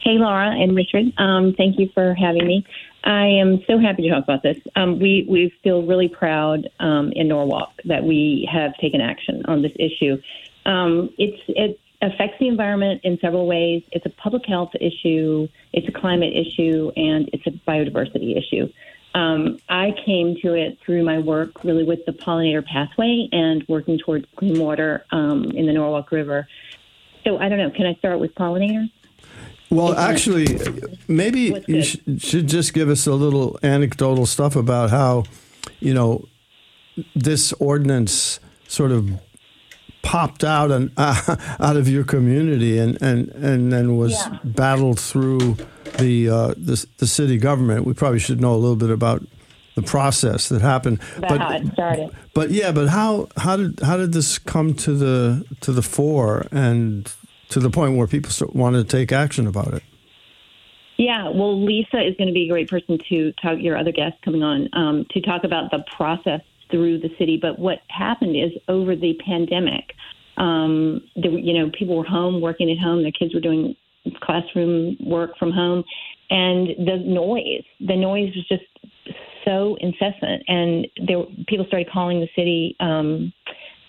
[0.00, 1.12] Hey, Laura and Richard.
[1.18, 2.64] Um, thank you for having me.
[3.04, 4.58] I am so happy to talk about this.
[4.76, 9.62] Um, we we feel really proud um, in Norwalk that we have taken action on
[9.62, 10.20] this issue.
[10.66, 13.82] Um, it's it affects the environment in several ways.
[13.92, 18.70] It's a public health issue, it's a climate issue, and it's a biodiversity issue.
[19.14, 23.98] Um, I came to it through my work really with the pollinator pathway and working
[23.98, 26.46] towards clean water um, in the Norwalk River.
[27.24, 27.70] So I don't know.
[27.70, 28.90] Can I start with pollinators?
[29.68, 30.58] Well, actually,
[31.06, 35.24] maybe you sh- should just give us a little anecdotal stuff about how,
[35.78, 36.24] you know,
[37.14, 39.10] this ordinance sort of
[40.02, 44.38] popped out and uh, out of your community and and and then was Yeah.
[44.44, 45.56] battled through
[45.98, 47.84] the, uh, the the city government.
[47.84, 49.22] We probably should know a little bit about
[49.76, 51.00] the process that happened.
[51.16, 52.10] About how it started.
[52.34, 56.46] But yeah, but how how did how did this come to the to the fore
[56.50, 57.12] and
[57.50, 59.82] to the point where people wanted to take action about it?
[60.96, 63.58] Yeah, well, Lisa is going to be a great person to talk.
[63.58, 67.38] Your other guest coming on um, to talk about the process through the city.
[67.40, 69.94] But what happened is over the pandemic,
[70.36, 73.02] um, were- you know, people were home working at home.
[73.02, 73.76] Their kids were doing
[74.20, 75.84] classroom work from home,
[76.30, 78.64] and the noise, the noise was just
[79.44, 82.76] so incessant, and there people started calling the city.
[82.80, 83.32] Um,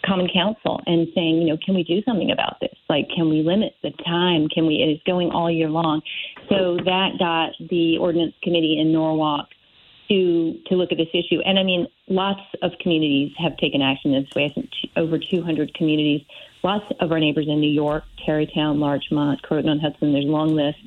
[0.06, 2.74] common council and saying, you know, can we do something about this?
[2.89, 4.48] Like, can we limit the time?
[4.50, 4.76] Can we?
[4.76, 6.02] It's going all year long.
[6.50, 9.48] So that got the ordinance committee in Norwalk
[10.12, 11.40] to to look at this issue.
[11.46, 14.46] And I mean, lots of communities have taken action this way.
[14.46, 16.26] I think t- over 200 communities.
[16.64, 20.14] Lots of our neighbors in New York, Tarrytown, Larchmont, Croton on Hudson.
[20.14, 20.78] There's a long list.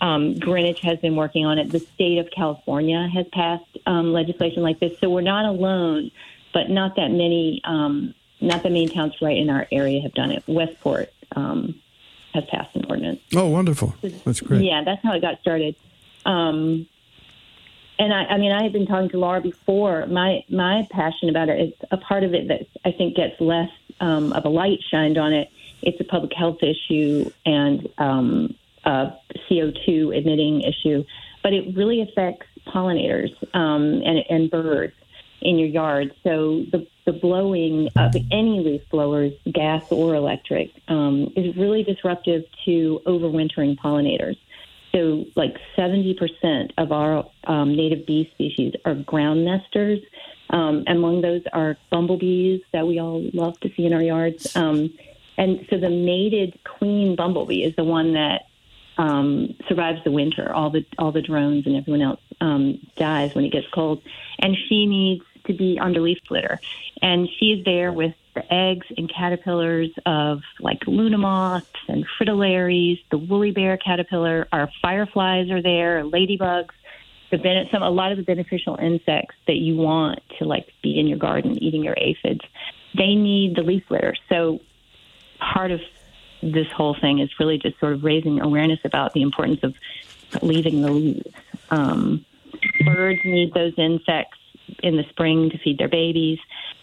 [0.00, 1.70] Um, Greenwich has been working on it.
[1.70, 4.98] The state of California has passed um, legislation like this.
[4.98, 6.10] So we're not alone,
[6.52, 10.32] but not that many um, not that many towns right in our area have done
[10.32, 10.42] it.
[10.48, 11.80] Westport um,
[12.34, 13.20] has passed an ordinance.
[13.34, 13.94] Oh, wonderful.
[14.24, 14.62] That's great.
[14.62, 15.76] Yeah, that's how it got started.
[16.26, 16.88] Um,
[17.98, 20.06] and I, I mean, I had been talking to Laura before.
[20.06, 23.70] My my passion about it is a part of it that I think gets less
[24.00, 25.48] um, of a light shined on it.
[25.82, 29.12] It's a public health issue and um, a
[29.50, 31.04] CO2 emitting issue,
[31.42, 34.94] but it really affects pollinators um, and, and birds
[35.40, 36.14] in your yard.
[36.22, 42.44] So the, the blowing of any leaf blowers, gas or electric, um, is really disruptive
[42.64, 44.36] to overwintering pollinators.
[44.92, 50.00] So, like 70% of our um, native bee species are ground nesters.
[50.50, 54.54] Um, among those are bumblebees that we all love to see in our yards.
[54.54, 54.92] Um,
[55.38, 58.42] and so, the mated queen bumblebee is the one that
[58.98, 60.52] um, survives the winter.
[60.52, 64.02] All the all the drones and everyone else um, dies when it gets cold,
[64.38, 66.60] and she needs to be on the leaf litter.
[67.00, 73.00] And she is there with the eggs and caterpillars of like luna moths and fritillaries,
[73.10, 74.48] the woolly bear caterpillar.
[74.52, 76.70] Our fireflies are there, ladybugs.
[77.30, 80.98] The ben- some a lot of the beneficial insects that you want to like be
[80.98, 82.42] in your garden eating your aphids,
[82.94, 84.14] they need the leaf litter.
[84.28, 84.60] So
[85.38, 85.80] part of
[86.42, 89.74] this whole thing is really just sort of raising awareness about the importance of
[90.42, 91.34] leaving the leaves.
[91.70, 92.24] Um,
[92.84, 94.38] birds need those insects
[94.82, 96.38] in the spring to feed their babies.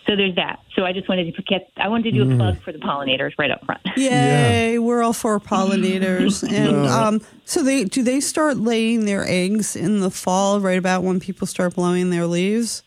[0.08, 0.60] So there's that.
[0.76, 3.34] So I just wanted to get, I wanted to do a plug for the pollinators
[3.38, 3.82] right up front.
[3.96, 4.80] Yay!
[4.80, 10.00] We're all for pollinators, and um, so they do they start laying their eggs in
[10.00, 12.82] the fall, right about when people start blowing their leaves.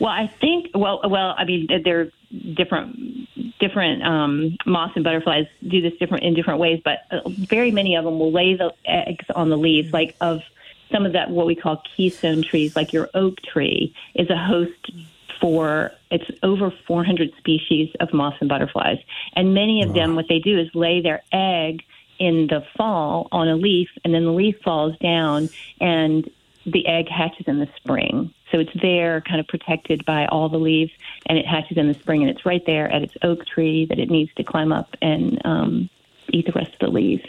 [0.00, 2.12] Well, I think, well, well, I mean, there are
[2.54, 7.70] different, different um, moths and butterflies do this different in different ways, but uh, very
[7.70, 10.42] many of them will lay the eggs on the leaves, like of
[10.92, 14.90] some of that what we call keystone trees, like your oak tree is a host
[15.40, 18.98] for it's over 400 species of moths and butterflies,
[19.34, 21.82] and many of them, what they do is lay their egg
[22.18, 25.48] in the fall on a leaf, and then the leaf falls down,
[25.80, 26.28] and
[26.66, 28.34] the egg hatches in the spring.
[28.50, 30.90] So it's there, kind of protected by all the leaves,
[31.26, 33.98] and it hatches in the spring, and it's right there at its oak tree that
[33.98, 35.90] it needs to climb up and um,
[36.30, 37.22] eat the rest of the leaves.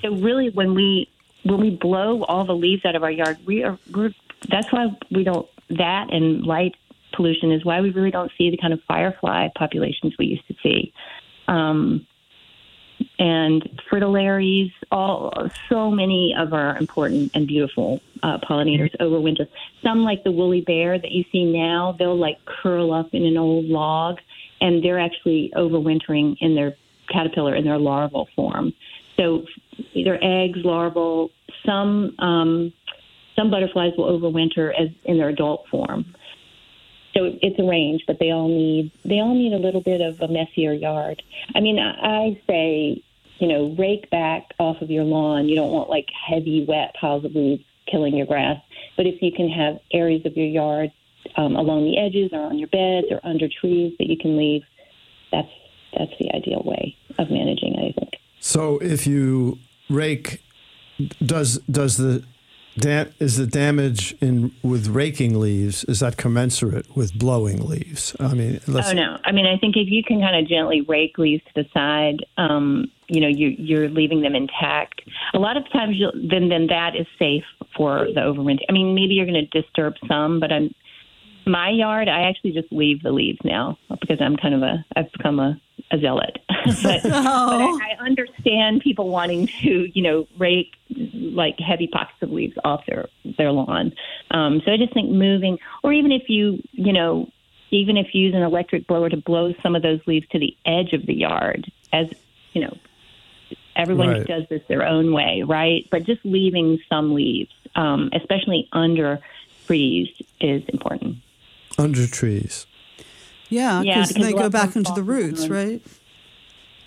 [0.00, 1.08] So really, when we
[1.44, 4.14] when we blow all the leaves out of our yard, we are we're,
[4.48, 6.74] that's why we don't that and light
[7.14, 10.54] pollution is why we really don't see the kind of firefly populations we used to
[10.62, 10.92] see.
[11.48, 12.06] Um,
[13.18, 15.32] and fritillaries, all
[15.68, 19.46] so many of our important and beautiful uh, pollinators overwinter.
[19.82, 23.36] Some, like the woolly bear that you see now, they'll like curl up in an
[23.36, 24.18] old log,
[24.60, 26.76] and they're actually overwintering in their
[27.10, 28.72] caterpillar in their larval form.
[29.16, 29.44] So,
[29.94, 31.30] either eggs, larval.
[31.64, 32.72] Some um,
[33.36, 36.14] some butterflies will overwinter as in their adult form.
[37.14, 40.20] So it's a range, but they all need they all need a little bit of
[40.20, 41.22] a messier yard.
[41.54, 43.02] I mean, I, I say,
[43.38, 45.48] you know, rake back off of your lawn.
[45.48, 48.60] You don't want like heavy, wet piles of leaves killing your grass.
[48.96, 50.92] But if you can have areas of your yard
[51.36, 54.62] um, along the edges, or on your beds, or under trees that you can leave,
[55.32, 55.50] that's
[55.96, 57.76] that's the ideal way of managing.
[57.76, 58.18] I think.
[58.38, 59.58] So if you
[59.90, 60.42] rake,
[61.24, 62.24] does does the
[62.76, 68.16] da- is the damage in with raking leaves is that commensurate with blowing leaves?
[68.18, 69.18] I mean, Oh no!
[69.24, 72.24] I mean, I think if you can kind of gently rake leaves to the side,
[72.36, 75.02] um, you know, you, you're leaving them intact.
[75.34, 77.44] A lot of times, you'll, then then that is safe
[77.76, 78.64] for the overwinter.
[78.68, 80.74] I mean, maybe you're going to disturb some, but I'm
[81.46, 82.08] my yard.
[82.08, 85.60] I actually just leave the leaves now because I'm kind of a I've become a,
[85.90, 86.38] a zealot.
[86.48, 90.72] but, but I, I understand people wanting to, you know, rake
[91.14, 93.92] like heavy pockets of leaves off their their lawn.
[94.30, 97.28] Um, so I just think moving, or even if you, you know,
[97.70, 100.56] even if you use an electric blower to blow some of those leaves to the
[100.66, 102.06] edge of the yard, as
[102.52, 102.76] you know,
[103.76, 104.26] everyone Right.
[104.26, 105.86] does this their own way, right?
[105.90, 109.20] But just leaving some leaves, um, especially under
[109.66, 110.08] trees,
[110.40, 111.18] is important.
[111.78, 112.66] under trees.
[113.50, 115.82] Yeah, Yeah, because because they go back into the them roots, fall right?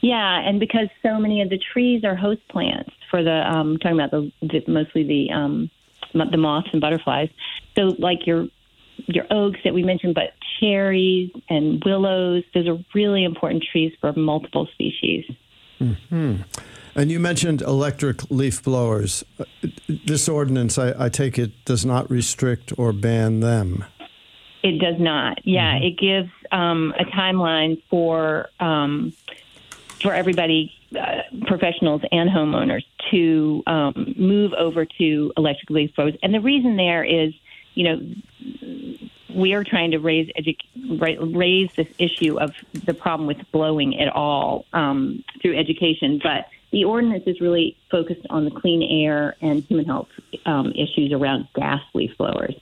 [0.01, 3.99] Yeah, and because so many of the trees are host plants for the um, talking
[3.99, 5.69] about the, the mostly the um,
[6.13, 7.29] the moths and butterflies.
[7.75, 8.47] So like your
[8.97, 14.13] your oaks that we mentioned, but cherries and willows, those are really important trees for
[14.13, 15.25] multiple species.
[16.95, 19.23] And you mentioned electric leaf blowers.
[19.39, 19.45] Uh,
[20.05, 23.83] This ordinance, I, I take it, does not restrict or ban them.
[24.63, 25.39] It does not.
[25.43, 29.11] Yeah, it gives um, a timeline for um,
[30.01, 36.15] for everybody, uh, professionals and homeowners, to um, move over to electric leaf blowers.
[36.21, 37.33] And the reason there is,
[37.73, 37.97] you know,
[39.33, 42.53] we are trying to raise edu- raise this issue of
[42.85, 48.25] the problem with blowing at all um, through education, but the ordinance is really focused
[48.29, 50.09] on the clean air and human health
[50.45, 52.55] um, issues around gas leaf blowers.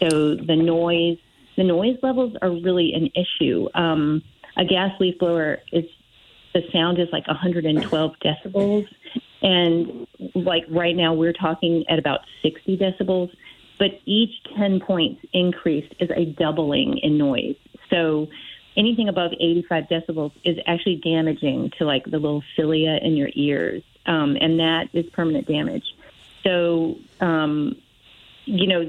[0.00, 1.18] So the noise,
[1.58, 3.68] the noise levels are really an issue.
[3.74, 4.22] Um,
[4.56, 5.84] a gas leaf blower is
[6.54, 8.86] the sound is like 112 decibels,
[9.42, 10.06] and
[10.36, 13.34] like right now we're talking at about 60 decibels.
[13.76, 17.56] But each 10 points increase is a doubling in noise.
[17.90, 18.28] So
[18.76, 23.82] anything above 85 decibels is actually damaging to like the little cilia in your ears,
[24.06, 25.84] um, and that is permanent damage.
[26.44, 27.76] So, um,
[28.48, 28.84] you know,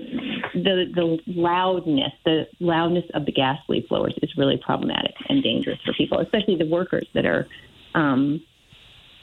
[0.54, 5.80] the the loudness, the loudness of the gas leaf blowers is really problematic and dangerous
[5.86, 7.46] for people, especially the workers that are
[7.94, 8.42] um,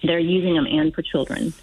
[0.03, 1.55] they're using them and for children.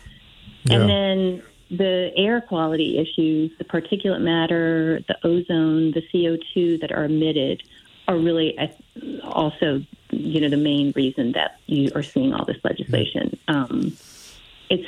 [0.63, 0.79] Yeah.
[0.79, 7.05] And then the air quality issues, the particulate matter, the ozone, the CO2 that are
[7.05, 7.61] emitted
[8.07, 8.57] are really
[9.23, 13.37] also, you know, the main reason that you are seeing all this legislation.
[13.47, 13.95] Um,
[14.69, 14.87] it's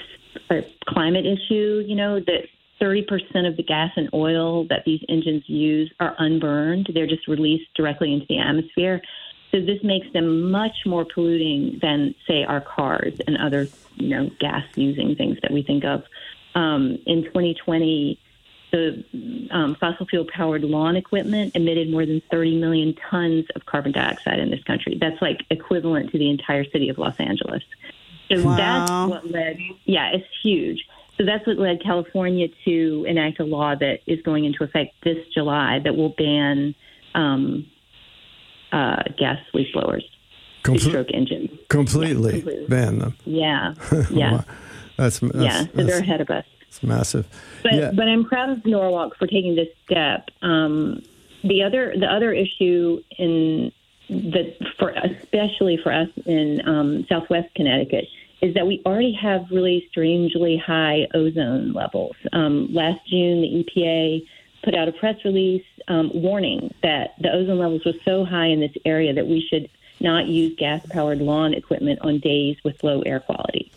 [0.49, 2.47] a climate issue, you know, that
[2.81, 6.89] 30% of the gas and oil that these engines use are unburned.
[6.93, 9.01] They're just released directly into the atmosphere.
[9.51, 14.29] So this makes them much more polluting than, say, our cars and other, you know,
[14.39, 16.03] gas-using things that we think of.
[16.55, 18.19] Um, in 2020,
[18.71, 19.05] the
[19.51, 24.39] um, fossil fuel powered lawn equipment emitted more than 30 million tons of carbon dioxide
[24.39, 24.97] in this country.
[24.99, 27.63] That's like equivalent to the entire city of Los Angeles.
[28.29, 28.55] So wow.
[28.57, 30.85] that's what led, yeah, it's huge.
[31.17, 35.25] So that's what led California to enact a law that is going into effect this
[35.33, 36.75] July that will ban
[37.13, 37.65] um,
[38.71, 40.03] uh, gas leaf blowers,
[40.63, 41.49] Comple- stroke engines.
[41.69, 43.17] Completely, yeah, completely, ban them.
[43.25, 43.73] Yeah,
[44.09, 44.43] yeah.
[44.97, 45.59] that's, that's, yeah.
[45.61, 46.45] So that's, they're ahead of us.
[46.67, 47.25] It's massive.
[47.63, 47.91] But yeah.
[47.95, 50.27] but I'm proud of Norwalk for taking this step.
[50.41, 51.01] Um,
[51.45, 53.71] the other the other issue in
[54.09, 58.05] the for especially for us in um, Southwest Connecticut
[58.41, 62.15] is that we already have really strangely high ozone levels.
[62.33, 64.27] Um, last June, the EPA
[64.63, 68.59] put out a press release um, warning that the ozone levels were so high in
[68.59, 69.69] this area that we should
[69.99, 73.71] not use gas powered lawn equipment on days with low air quality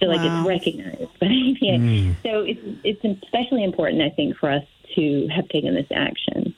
[0.00, 0.14] So, wow.
[0.14, 1.78] like it's recognized by EPA.
[1.78, 2.14] Mm.
[2.22, 6.54] So it's it's especially important, I think, for us to have taken this action.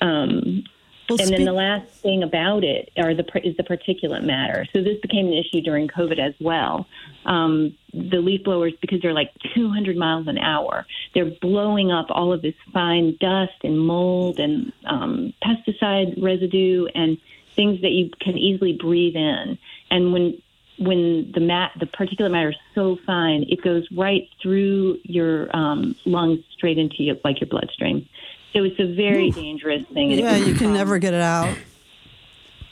[0.00, 0.64] Um,
[1.10, 4.66] well, and then the last thing about it are the is the particulate matter.
[4.72, 6.86] So this became an issue during COVID as well.
[7.26, 12.32] Um, the leaf blowers, because they're like 200 miles an hour, they're blowing up all
[12.32, 17.18] of this fine dust and mold and um, pesticide residue and
[17.54, 19.58] things that you can easily breathe in.
[19.90, 20.40] And when
[20.78, 25.94] when the mat the particulate matter is so fine, it goes right through your um,
[26.06, 28.08] lungs straight into your, like your bloodstream.
[28.52, 29.32] So it's a very Ooh.
[29.32, 30.10] dangerous thing.
[30.10, 31.56] Yeah, you can never get it out.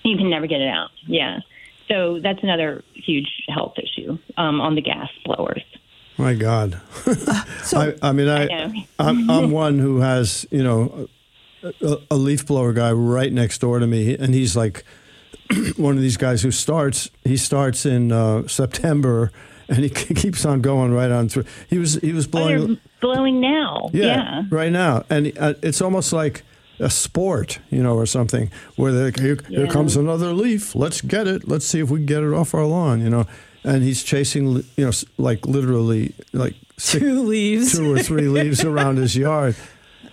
[0.03, 0.91] You can never get it out.
[1.07, 1.41] Yeah.
[1.89, 5.65] So that's another huge health issue um, on the gas blowers.
[6.17, 6.81] My God.
[7.63, 11.09] so, I, I, mean, I, I I'm, I'm one who has, you know,
[11.63, 14.85] a, a leaf blower guy right next door to me, and he's like
[15.77, 17.11] one of these guys who starts.
[17.25, 19.31] He starts in uh, September,
[19.69, 21.45] and he keeps on going right on through.
[21.69, 23.91] He was he was blowing oh, blowing now.
[23.93, 26.43] Yeah, yeah, right now, and uh, it's almost like
[26.81, 29.61] a sport, you know, or something where here, yeah.
[29.61, 30.75] here comes another leaf.
[30.75, 31.49] Let's get it.
[31.49, 33.01] Let's see if we can get it off our lawn.
[33.01, 33.27] You know,
[33.65, 38.65] and he's chasing, you know, like literally like six, two leaves, two or three leaves
[38.65, 39.57] around his yard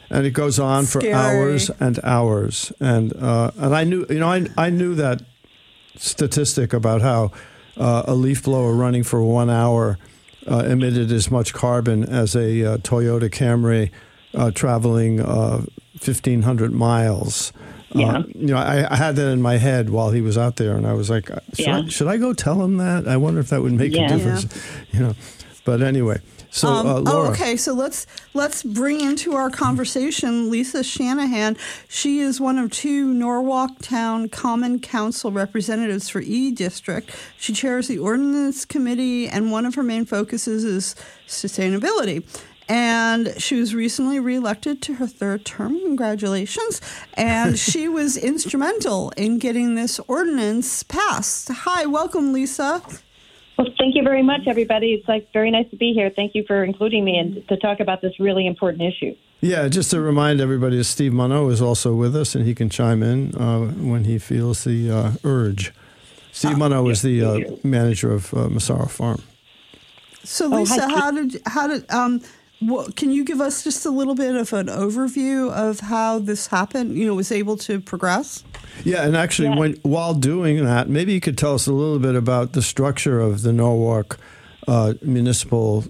[0.09, 1.11] and it goes on Scary.
[1.11, 2.71] for hours and hours.
[2.79, 5.21] And uh, and I knew, you know, I I knew that
[5.97, 7.31] statistic about how
[7.77, 9.97] uh, a leaf blower running for one hour
[10.49, 13.91] uh, emitted as much carbon as a uh, Toyota Camry
[14.33, 15.65] uh, traveling uh,
[15.97, 17.51] fifteen hundred miles.
[17.93, 18.23] Yeah.
[18.35, 20.85] you know, I, I, had that in my head while he was out there, and
[20.85, 21.77] I was like, should, yeah.
[21.77, 23.07] I, should I go tell him that?
[23.07, 24.05] I wonder if that would make yeah.
[24.05, 24.45] a difference.
[24.91, 24.99] Yeah.
[24.99, 25.15] You know,
[25.63, 26.19] but anyway.
[26.55, 27.57] So, um, uh, oh, okay.
[27.57, 31.57] So let's let's bring into our conversation Lisa Shanahan.
[31.89, 37.13] She is one of two Norwalk Town Common Council representatives for E District.
[37.37, 40.95] She chairs the Ordinance Committee, and one of her main focuses is
[41.27, 42.25] sustainability.
[42.69, 45.77] And she was recently reelected to her third term.
[45.81, 46.79] Congratulations.
[47.15, 51.49] And she was instrumental in getting this ordinance passed.
[51.51, 52.81] Hi, welcome, Lisa.
[53.57, 54.93] Well, thank you very much, everybody.
[54.93, 56.09] It's like very nice to be here.
[56.09, 59.15] Thank you for including me and to talk about this really important issue.
[59.41, 63.01] Yeah, just to remind everybody, Steve Munno is also with us, and he can chime
[63.01, 65.73] in uh, when he feels the uh, urge.
[66.31, 69.21] Steve Munno is the uh, manager of uh, Massaro Farm.
[70.23, 72.21] So, Lisa, oh, how did how did um,
[72.61, 76.47] well, can you give us just a little bit of an overview of how this
[76.47, 76.97] happened?
[76.97, 78.43] You know, was able to progress.
[78.83, 79.57] Yeah, and actually, Yeah.
[79.57, 83.19] when while doing that, maybe you could tell us a little bit about the structure
[83.19, 84.17] of the Norwalk
[84.67, 85.83] uh, municipal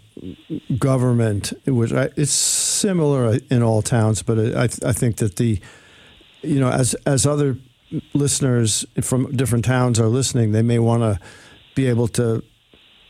[0.78, 5.60] government, which I, it's similar in all towns, but I, I think that the,
[6.42, 7.58] you know, as as other
[8.14, 11.20] listeners from different towns are listening, they may want to
[11.76, 12.44] be able to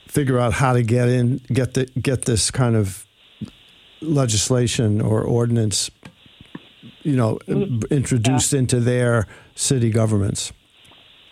[0.07, 3.04] figure out how to get in, get the get this kind of
[4.05, 5.89] legislation or ordinance,
[7.03, 7.39] you know,
[7.89, 10.51] introduced into their city governments.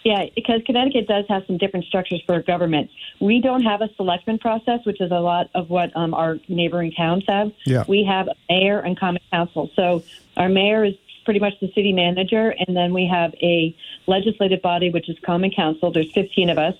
[0.03, 2.89] Yeah, because Connecticut does have some different structures for government.
[3.21, 6.91] We don't have a selectman process, which is a lot of what um, our neighboring
[6.91, 7.53] towns have.
[7.65, 7.85] Yeah.
[7.87, 9.69] We have a mayor and common council.
[9.75, 10.03] So
[10.35, 13.75] our mayor is pretty much the city manager, and then we have a
[14.07, 15.89] legislative body, which is common council.
[15.91, 16.75] There's 15 of us.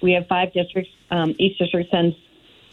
[0.00, 0.92] We have five districts.
[1.10, 2.14] Um, each district sends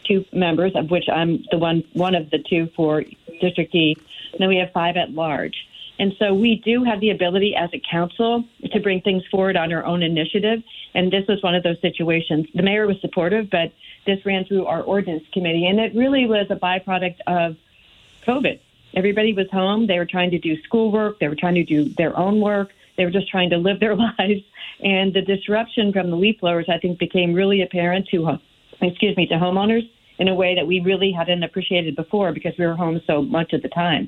[0.07, 3.03] two members, of which I'm the one one of the two for
[3.41, 3.95] District E.
[4.31, 5.55] And then we have five at large.
[5.97, 9.71] And so we do have the ability as a council to bring things forward on
[9.71, 10.61] our own initiative.
[10.93, 12.47] And this was one of those situations.
[12.53, 13.71] The mayor was supportive, but
[14.05, 15.65] this ran through our ordinance committee.
[15.67, 17.55] And it really was a byproduct of
[18.25, 18.59] COVID.
[18.93, 19.87] Everybody was home.
[19.87, 21.19] They were trying to do schoolwork.
[21.19, 22.71] They were trying to do their own work.
[22.97, 24.41] They were just trying to live their lives.
[24.81, 28.37] And the disruption from the leaf blowers, I think, became really apparent to,
[28.81, 29.89] excuse me, to homeowners
[30.19, 33.53] in a way that we really hadn't appreciated before because we were home so much
[33.53, 34.07] of the time.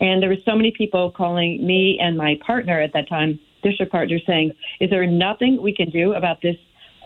[0.00, 3.90] And there were so many people calling me and my partner at that time, district
[3.90, 6.56] partner, saying, "Is there nothing we can do about this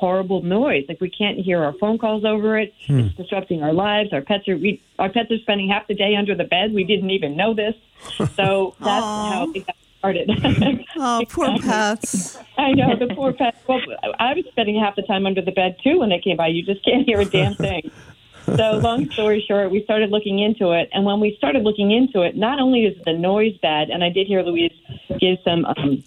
[0.03, 0.85] horrible noise?
[0.89, 2.75] Like we can't hear our phone calls over it.
[2.89, 2.99] Hmm.
[2.99, 4.13] It's disrupting our lives.
[4.13, 6.75] Our pets are we, our pets are spending half the day under the bed.
[6.75, 7.77] We didn't even know this.
[8.35, 10.29] So that's how it got started.
[11.05, 12.37] Oh, poor pets.
[12.59, 13.57] I know the poor pets.
[13.67, 13.81] Well,
[14.19, 16.49] I was spending half the time under the bed too when they came by.
[16.49, 17.91] You just can't hear a damn thing.
[18.45, 22.23] So, long story short, we started looking into it, and when we started looking into
[22.23, 24.73] it, not only is the noise bad, and I did hear Louise
[25.21, 26.03] give some um,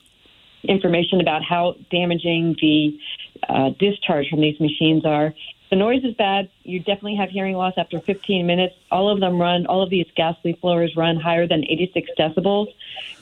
[0.64, 3.00] information about how damaging the
[3.48, 5.34] uh, discharge from these machines are.
[5.70, 6.50] The noise is bad.
[6.64, 8.76] You definitely have hearing loss after 15 minutes.
[8.92, 12.68] All of them run, all of these gas leaf blowers run higher than 86 decibels,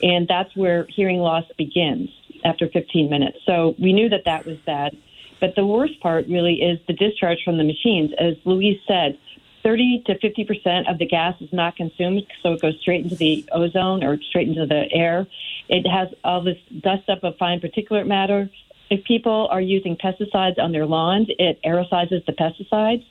[0.02, 2.10] and that's where hearing loss begins
[2.44, 3.38] after 15 minutes.
[3.46, 4.96] So we knew that that was bad.
[5.44, 8.12] But the worst part really is the discharge from the machines.
[8.16, 9.18] As Louise said,
[9.62, 13.14] 30 to 50 percent of the gas is not consumed, so it goes straight into
[13.14, 15.26] the ozone or straight into the air.
[15.68, 18.48] It has all this dust up of fine particulate matter.
[18.88, 23.04] If people are using pesticides on their lawns, it aerosolizes the pesticides.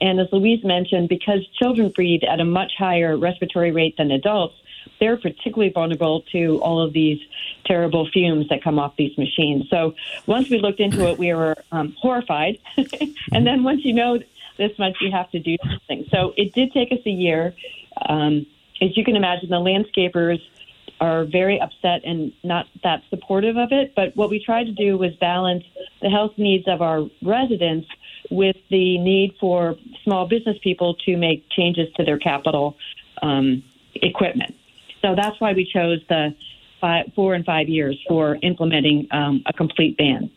[0.00, 4.56] And as Louise mentioned, because children breathe at a much higher respiratory rate than adults,
[5.00, 7.20] they're particularly vulnerable to all of these
[7.64, 9.68] terrible fumes that come off these machines.
[9.68, 9.94] So
[10.26, 12.58] once we looked into it, we were um, horrified.
[13.32, 14.18] and then once you know
[14.56, 16.06] this much, you have to do something.
[16.10, 17.54] So it did take us a year.
[18.08, 18.46] Um,
[18.80, 20.40] as you can imagine, the landscapers
[21.00, 23.94] are very upset and not that supportive of it.
[23.94, 25.64] But what we tried to do was balance
[26.00, 27.88] the health needs of our residents
[28.30, 32.76] with the need for small business people to make changes to their capital
[33.22, 33.62] um,
[33.94, 34.54] equipment.
[35.02, 36.34] So that's why we chose the
[36.80, 40.30] five, four and five years for implementing um, a complete ban.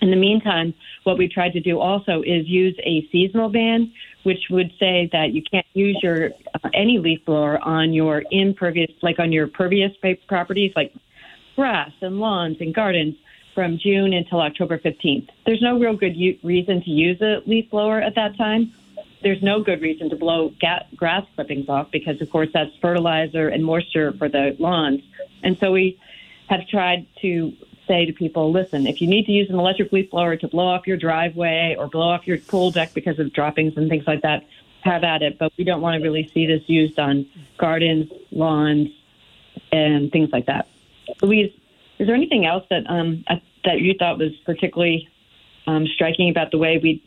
[0.00, 0.74] In the meantime,
[1.04, 3.92] what we tried to do also is use a seasonal ban,
[4.24, 8.90] which would say that you can't use your uh, any leaf blower on your impervious,
[9.00, 9.92] like on your pervious
[10.26, 10.92] properties, like
[11.54, 13.14] grass and lawns and gardens,
[13.54, 15.28] from June until October 15th.
[15.46, 18.72] There's no real good u- reason to use a leaf blower at that time.
[19.22, 23.48] There's no good reason to blow ga- grass clippings off because, of course, that's fertilizer
[23.48, 25.00] and moisture for the lawns.
[25.42, 25.98] And so we
[26.48, 27.52] have tried to
[27.86, 30.66] say to people, listen, if you need to use an electric leaf blower to blow
[30.66, 34.22] off your driveway or blow off your pool deck because of droppings and things like
[34.22, 34.44] that,
[34.82, 35.38] have at it.
[35.38, 37.26] But we don't want to really see this used on
[37.58, 38.88] gardens, lawns,
[39.70, 40.68] and things like that.
[41.20, 41.52] Louise,
[41.98, 43.24] is there anything else that um,
[43.64, 45.08] that you thought was particularly
[45.66, 47.02] um, striking about the way we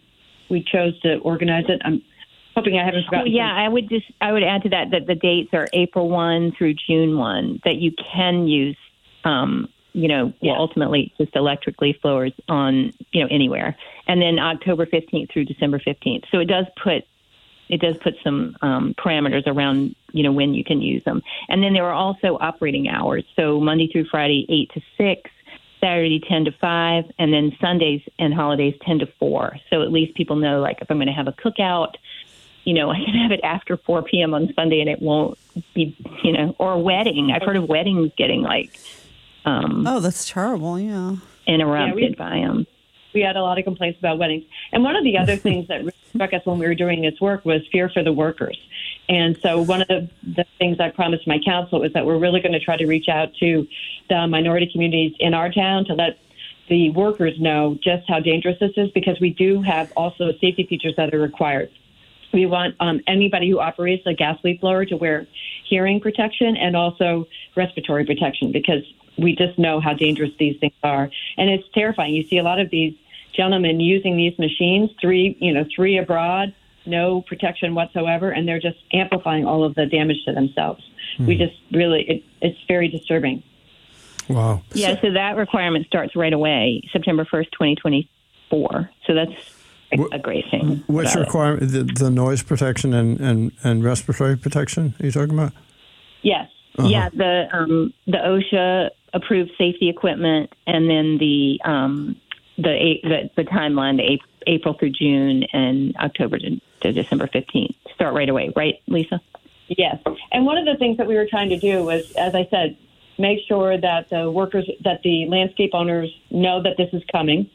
[0.49, 1.81] we chose to organize it?
[1.85, 2.01] I'm
[2.55, 3.31] hoping I haven't Well, forgotten.
[3.33, 6.51] yeah, I would just I would add to that that the dates are April one
[6.57, 8.77] through June one that you can use,
[9.23, 10.51] um, you know, Yeah.
[10.53, 13.75] well ultimately just electric leaf blowers on you know anywhere,
[14.07, 16.25] and then October fifteenth through December fifteenth.
[16.31, 17.03] So it does put
[17.67, 21.63] it does put some um, parameters around you know when you can use them, and
[21.63, 23.23] then there are also operating hours.
[23.35, 25.31] So Monday through Friday eight to six.
[25.85, 29.57] Saturday 10 to 5, and then Sundays and holidays 10 to 4.
[29.69, 31.93] So at least people know, like, if I'm going to have a cookout,
[32.63, 34.33] you know, I can have it after 4 p.m.
[34.33, 35.37] on Sunday and it won't
[35.75, 37.31] be, you know, or a wedding.
[37.31, 38.79] I've heard of weddings getting like
[39.45, 40.79] um, Oh, that's terrible.
[40.79, 41.17] Yeah.
[41.45, 42.65] interrupted Yeah, we- by them.
[43.13, 44.43] we had a lot of complaints about weddings.
[44.71, 47.21] And one of the other things that really struck us when we were doing this
[47.21, 48.57] work was fear for the workers.
[49.07, 52.41] And so, one of the, the things I promised my council is that we're really
[52.41, 53.67] going to try to reach out to
[54.09, 56.19] the minority communities in our town to let
[56.69, 60.95] the workers know just how dangerous this is because we do have also safety features
[60.97, 61.69] that are required.
[62.33, 65.27] We want um, anybody who operates a gas leak blower to wear
[65.63, 68.83] hearing protection and also respiratory protection because
[69.17, 71.09] we just know how dangerous these things are.
[71.37, 72.13] And it's terrifying.
[72.13, 72.95] You see a lot of these
[73.33, 76.53] gentlemen using these machines, three, you know, three abroad,
[76.87, 80.83] no protection whatsoever, and they're just amplifying all of the damage to themselves.
[81.17, 81.27] Mm.
[81.27, 83.43] We just really, it, it's very disturbing.
[84.29, 84.61] Wow.
[84.73, 88.89] Yeah, so that requirement starts right away, September 1st, 2024.
[89.05, 89.31] So that's
[89.91, 90.83] a, a great thing.
[90.87, 95.53] Which requirement, the, the, noise protection and, and, and respiratory protection are you talking about?
[96.21, 96.49] Yes.
[96.77, 96.89] Uh-huh.
[96.89, 102.17] Yeah, the um, the OSHA approved safety equipment, and then the um,
[102.57, 104.29] the, the the timeline, the April
[104.79, 107.75] through June and October to, to December fifteenth.
[107.93, 109.21] Start right away, right, Lisa?
[109.67, 109.97] Yes.
[110.31, 112.77] And one of the things that we were trying to do was, as I said,
[113.17, 117.49] make sure that the workers, that the landscape owners know that this is coming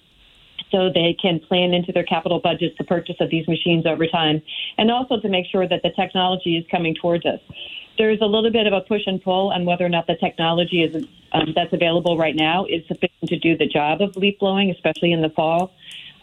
[0.71, 4.41] so they can plan into their capital budgets the purchase of these machines over time,
[4.79, 7.41] and also to make sure that the technology is coming towards us.
[7.99, 10.83] There's a little bit of a push and pull on whether or not the technology
[10.83, 14.71] is um, that's available right now is sufficient to do the job of leaf blowing,
[14.71, 15.73] especially in the fall.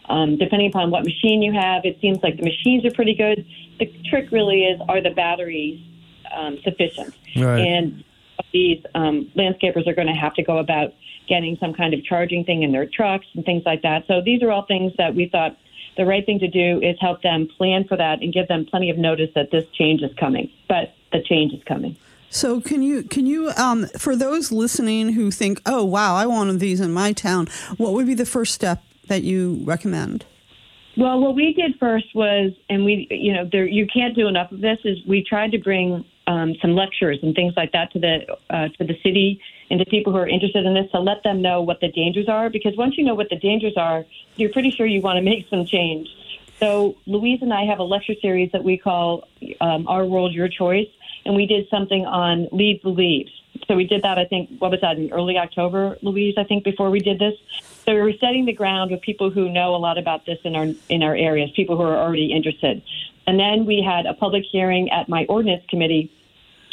[0.08, 3.46] Um, depending upon what machine you have, it seems like the machines are pretty good.
[3.78, 5.80] The trick really is are the batteries
[6.34, 7.14] um, sufficient?
[7.36, 7.60] Right.
[7.60, 8.04] And
[8.52, 10.94] these um, landscapers are going to have to go about
[11.28, 14.06] getting some kind of charging thing in their trucks and things like that.
[14.06, 15.56] So these are all things that we thought
[15.96, 18.88] the right thing to do is help them plan for that and give them plenty
[18.88, 20.50] of notice that this change is coming.
[20.68, 21.96] But the change is coming.
[22.30, 26.58] So can you can you um, for those listening who think, oh wow, I want
[26.60, 27.48] these in my town,
[27.78, 30.24] what would be the first step that you recommend?
[30.96, 34.50] Well, what we did first was, and we, you know, there you can't do enough
[34.50, 34.78] of this.
[34.84, 38.68] Is we tried to bring um, some lectures and things like that to the uh,
[38.78, 39.40] to the city
[39.70, 42.28] and to people who are interested in this to let them know what the dangers
[42.28, 42.50] are.
[42.50, 44.04] Because once you know what the dangers are,
[44.36, 46.08] you're pretty sure you want to make some change.
[46.58, 49.28] So Louise and I have a lecture series that we call
[49.60, 50.88] um, "Our World, Your Choice,"
[51.24, 53.30] and we did something on leave the leaves.
[53.68, 54.18] So we did that.
[54.18, 56.34] I think what was that in early October, Louise?
[56.36, 57.34] I think before we did this.
[57.88, 60.54] So we were setting the ground with people who know a lot about this in
[60.54, 62.82] our in our areas, people who are already interested.
[63.26, 66.12] And then we had a public hearing at my ordinance committee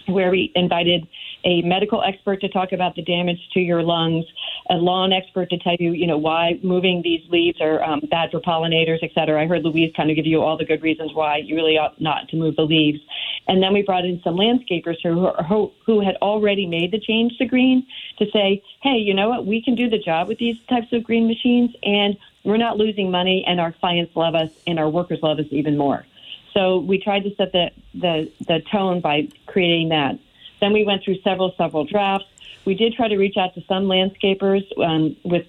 [0.08, 1.08] where we invited
[1.46, 4.26] a medical expert to talk about the damage to your lungs,
[4.70, 8.32] a lawn expert to tell you, you know, why moving these leaves are um, bad
[8.32, 9.42] for pollinators, et cetera.
[9.42, 12.02] I heard Louise kind of give you all the good reasons why you really ought
[12.02, 13.00] not to move the leaves.
[13.48, 17.38] And then we brought in some landscapers who, who, who had already made the change
[17.38, 17.86] to green
[18.18, 21.04] to say, hey, you know what, we can do the job with these types of
[21.04, 25.20] green machines, and we're not losing money, and our clients love us, and our workers
[25.22, 26.08] love us even more.
[26.56, 30.18] So we tried to set the, the, the tone by creating that.
[30.62, 32.28] Then we went through several, several drafts.
[32.66, 35.46] We did try to reach out to some landscapers um, with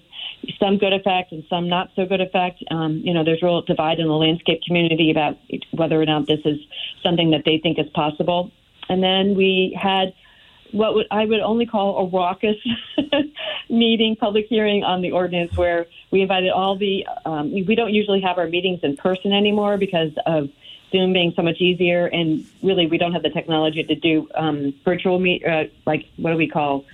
[0.59, 2.63] some good effect and some not so good effect.
[2.69, 5.37] Um, you know, there's real divide in the landscape community about
[5.71, 6.59] whether or not this is
[7.01, 8.51] something that they think is possible.
[8.89, 10.13] And then we had
[10.71, 12.57] what would, I would only call a raucous
[13.69, 17.07] meeting, public hearing on the ordinance, where we invited all the.
[17.25, 20.49] Um, we don't usually have our meetings in person anymore because of
[20.91, 24.73] Zoom being so much easier, and really we don't have the technology to do um,
[24.85, 26.85] virtual meet, uh, like what do we call,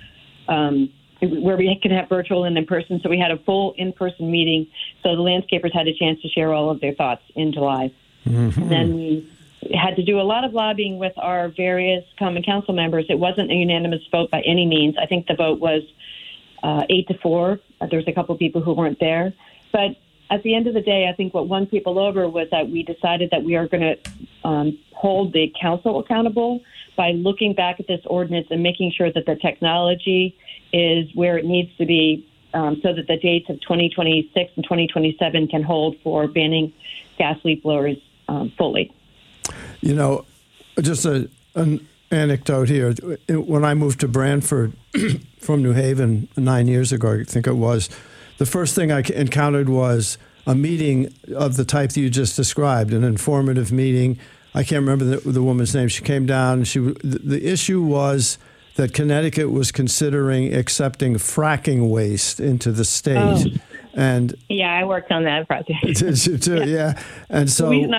[0.48, 0.92] um,
[1.22, 3.00] where we can have virtual and in person.
[3.02, 4.68] So we had a full in-person meeting,
[5.04, 7.92] so the landscapers had a chance to share all of their thoughts in July.
[8.28, 8.62] Mm-hmm.
[8.62, 9.30] And then we
[9.74, 13.06] had to do a lot of lobbying with our various common council members.
[13.10, 14.96] It wasn't a unanimous vote by any means.
[15.02, 15.84] I think the vote was
[16.64, 17.60] uh, eight to four.
[17.80, 19.34] There was a couple of people who weren't there,
[19.72, 19.96] but
[20.34, 22.82] at the end of the day, I think what won people over was that we
[22.82, 26.62] decided that we are going to um, hold the council accountable
[26.98, 30.36] by looking back at this ordinance and making sure that the technology
[30.72, 35.48] is where it needs to be um, so that the dates of 2026 and 2027
[35.50, 36.74] can hold for banning
[37.20, 38.92] gas leak blowers um, fully.
[39.82, 40.26] You know,
[40.82, 42.94] just a, an anecdote here.
[43.30, 44.74] When I moved to Branford
[45.40, 47.88] from New Haven nine years ago, I think it was,
[48.38, 52.94] the first thing I encountered was a meeting of the type that you just described,
[52.94, 54.18] an informative meeting.
[54.54, 55.88] I can't remember the, the woman's name.
[55.88, 56.64] She came down.
[56.66, 58.38] She the, the issue was
[58.76, 63.18] that Connecticut was considering accepting fracking waste into the state.
[63.18, 63.44] Oh.
[63.94, 65.80] And yeah, I worked on that project.
[66.00, 66.56] Did you too?
[66.66, 66.66] Yeah.
[66.66, 67.04] yeah.
[67.30, 67.72] And so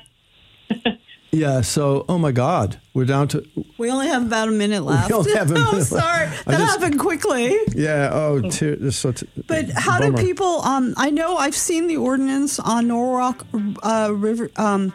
[1.34, 1.60] Yeah.
[1.62, 3.46] So, oh my God, we're down to.
[3.78, 5.08] We only have about a minute left.
[5.08, 7.56] We only have a minute oh, sorry, that just, happened quickly.
[7.74, 8.10] Yeah.
[8.12, 10.16] Oh, te- so t- but how bummer.
[10.16, 10.62] do people?
[10.62, 13.46] Um, I know I've seen the ordinance on Norwalk
[13.82, 14.50] uh, River.
[14.56, 14.92] Um,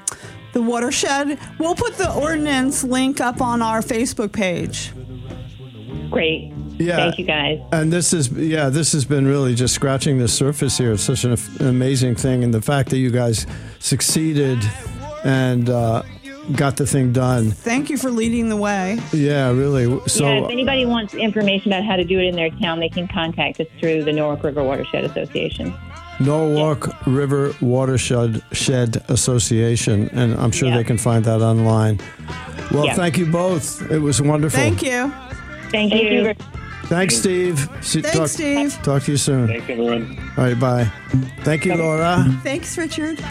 [0.54, 1.40] the watershed.
[1.60, 4.92] We'll put the ordinance link up on our Facebook page.
[6.10, 6.52] Great.
[6.80, 6.96] Yeah.
[6.96, 7.60] Thank you guys.
[7.72, 10.94] And this is, yeah, this has been really just scratching the surface here.
[10.94, 12.44] It's such an, an amazing thing.
[12.44, 13.46] And the fact that you guys
[13.80, 14.60] succeeded
[15.24, 16.04] and uh,
[16.56, 17.52] got the thing done.
[17.52, 19.00] Thank you for leading the way.
[19.14, 19.86] Yeah, really.
[20.08, 22.90] So, yeah, if anybody wants information about how to do it in their town, they
[22.90, 25.74] can contact us through the Norwalk River Watershed Association.
[26.20, 30.78] Norwalk River Watershed Shed Association, and I'm sure Yeah.
[30.78, 32.00] they can find that online.
[32.72, 32.94] Well, Yeah.
[32.96, 33.90] thank you both.
[33.92, 34.60] It was wonderful.
[34.60, 35.12] Thank you.
[35.72, 36.10] Thank, Thank you.
[36.28, 36.34] you.
[36.86, 37.70] Thanks, Steve.
[37.82, 38.74] See, Thanks, talk, Steve.
[38.84, 39.48] Talk to you soon.
[39.48, 40.18] Thanks, everyone.
[40.38, 40.92] All right, bye.
[41.44, 42.26] Thank you, Laura.
[42.44, 43.24] Thanks, Richard.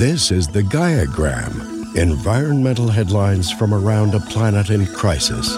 [0.00, 5.54] This is the Gaiagram environmental headlines from around a planet in crisis.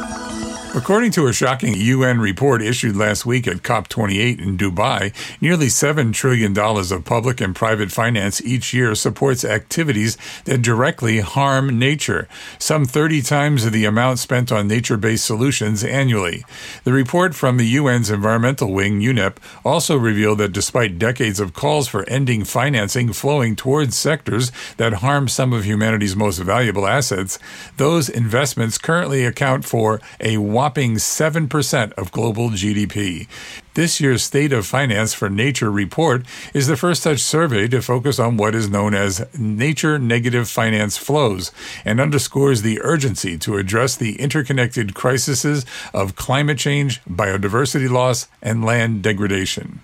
[0.75, 6.15] According to a shocking UN report issued last week at COP28 in Dubai, nearly $7
[6.15, 10.17] trillion of public and private finance each year supports activities
[10.47, 12.27] that directly harm nature,
[12.59, 16.43] some 30 times the amount spent on nature based solutions annually.
[16.85, 21.87] The report from the UN's environmental wing, UNEP, also revealed that despite decades of calls
[21.87, 27.39] for ending financing flowing towards sectors that harm some of humanity's most valuable assets,
[27.77, 33.27] those investments currently account for a whopping 7% of global GDP.
[33.75, 38.21] This year's State of Finance for Nature report is the first such survey to focus
[38.21, 41.51] on what is known as nature negative finance flows
[41.85, 48.65] and underscores the urgency to address the interconnected crises of climate change, biodiversity loss, and
[48.65, 49.81] land degradation.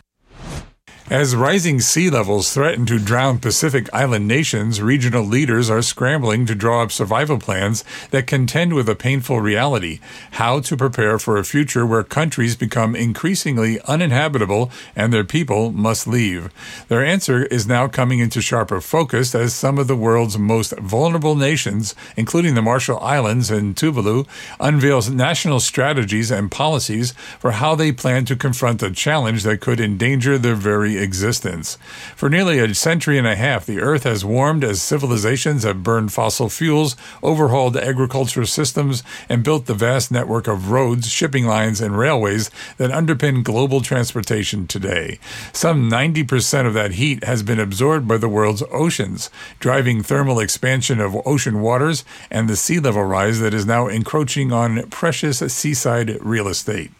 [1.10, 6.54] As rising sea levels threaten to drown Pacific Island nations, regional leaders are scrambling to
[6.54, 10.00] draw up survival plans that contend with a painful reality
[10.32, 16.06] how to prepare for a future where countries become increasingly uninhabitable and their people must
[16.06, 16.52] leave.
[16.88, 21.36] Their answer is now coming into sharper focus as some of the world's most vulnerable
[21.36, 24.26] nations, including the Marshall Islands and Tuvalu,
[24.60, 29.80] unveils national strategies and policies for how they plan to confront a challenge that could
[29.80, 31.78] endanger their very existence.
[32.16, 36.12] For nearly a century and a half, the Earth has warmed as civilizations have burned
[36.12, 41.98] fossil fuels, overhauled agricultural systems, and built the vast network of roads, shipping lines, and
[41.98, 45.18] railways that underpin global transportation today.
[45.52, 51.00] Some 90% of that heat has been absorbed by the world's oceans, driving thermal expansion
[51.00, 56.18] of ocean waters and the sea level rise that is now encroaching on precious seaside
[56.20, 56.90] real estate.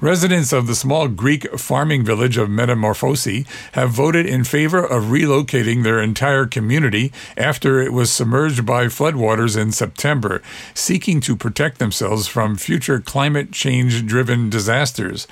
[0.00, 5.82] Residents of the small Greek farming village of Metamorphosi have voted in favor of relocating
[5.84, 10.42] their entire community after it was submerged by floodwaters in September,
[10.74, 15.26] seeking to protect themselves from future climate change driven disasters.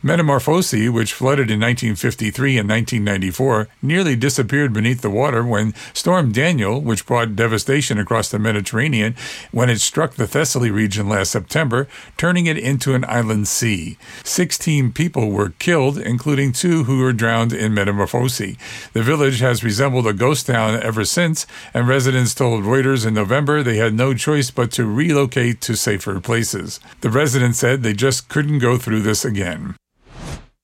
[0.00, 6.80] Metamorphosi, which flooded in 1953 and 1994, nearly disappeared beneath the water when Storm Daniel,
[6.80, 9.16] which brought devastation across the Mediterranean
[9.50, 13.98] when it struck the Thessaly region last September, turning it into an island sea.
[14.22, 18.56] Sixteen people were killed, including two who were drowned in Metamorphosi.
[18.92, 21.44] The village has resembled a ghost town ever since,
[21.74, 26.20] and residents told Reuters in November they had no choice but to relocate to safer
[26.20, 26.78] places.
[27.00, 29.74] The residents said they just couldn't go through this again.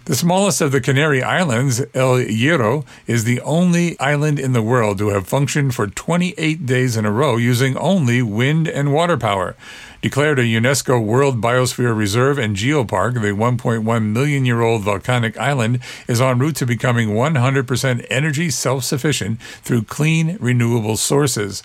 [0.07, 4.99] The smallest of the Canary Islands, El Hierro, is the only island in the world
[4.99, 9.57] to have functioned for 28 days in a row using only wind and water power.
[10.03, 15.81] Declared a UNESCO World Biosphere Reserve and Geopark, the 1.1 million year old volcanic island
[16.07, 21.63] is en route to becoming 100% energy self sufficient through clean, renewable sources.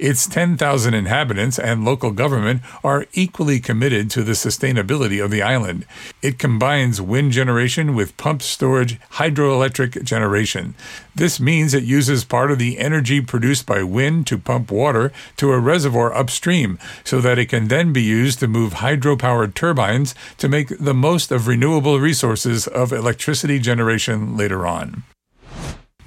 [0.00, 5.84] Its 10,000 inhabitants and local government are equally committed to the sustainability of the island.
[6.22, 10.74] It combines wind generation with pumped storage hydroelectric generation.
[11.14, 15.52] This means it uses part of the energy produced by wind to pump water to
[15.52, 20.48] a reservoir upstream so that it can then be used to move hydropowered turbines to
[20.48, 25.02] make the most of renewable resources of electricity generation later on.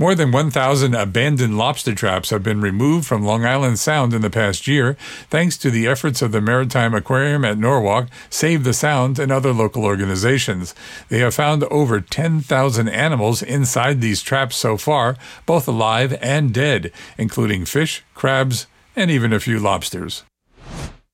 [0.03, 4.29] More than 1,000 abandoned lobster traps have been removed from Long Island Sound in the
[4.29, 4.97] past year,
[5.29, 9.53] thanks to the efforts of the Maritime Aquarium at Norwalk, Save the Sound, and other
[9.53, 10.75] local organizations.
[11.07, 16.91] They have found over 10,000 animals inside these traps so far, both alive and dead,
[17.17, 20.23] including fish, crabs, and even a few lobsters.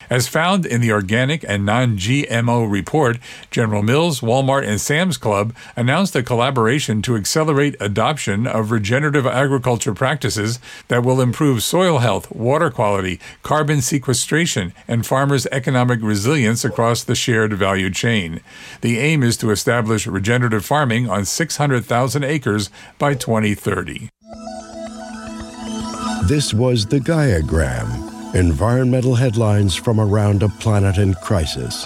[0.10, 3.20] As found in the organic and non GMO report,
[3.52, 9.94] General Mills, Walmart, and Sam's Club announced a collaboration to accelerate adoption of regenerative agriculture
[9.94, 17.04] practices that will improve soil health, water quality, carbon sequestration, and farmers' economic resilience across
[17.04, 18.42] the shared value chain.
[18.82, 24.10] The aim is to establish regenerative farming on 600,000 acres by 2030.
[26.28, 31.86] This was the Gaiagram environmental headlines from around a planet in crisis.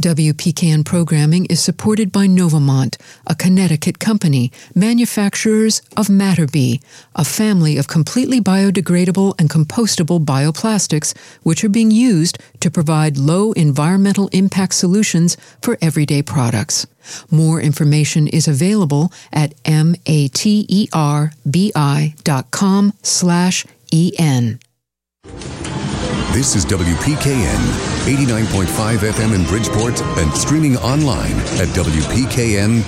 [0.00, 6.80] WPKN programming is supported by Novamont, a Connecticut company, manufacturers of Mater-Bi,
[7.14, 13.52] a family of completely biodegradable and compostable bioplastics which are being used to provide low
[13.52, 16.86] environmental impact solutions for everyday products.
[17.30, 20.52] More information is available at materbi.com
[23.02, 24.58] slash en.
[26.36, 27.62] This is WPKN,
[28.04, 32.86] 89.5 FM in Bridgeport and streaming online at WPKN.org.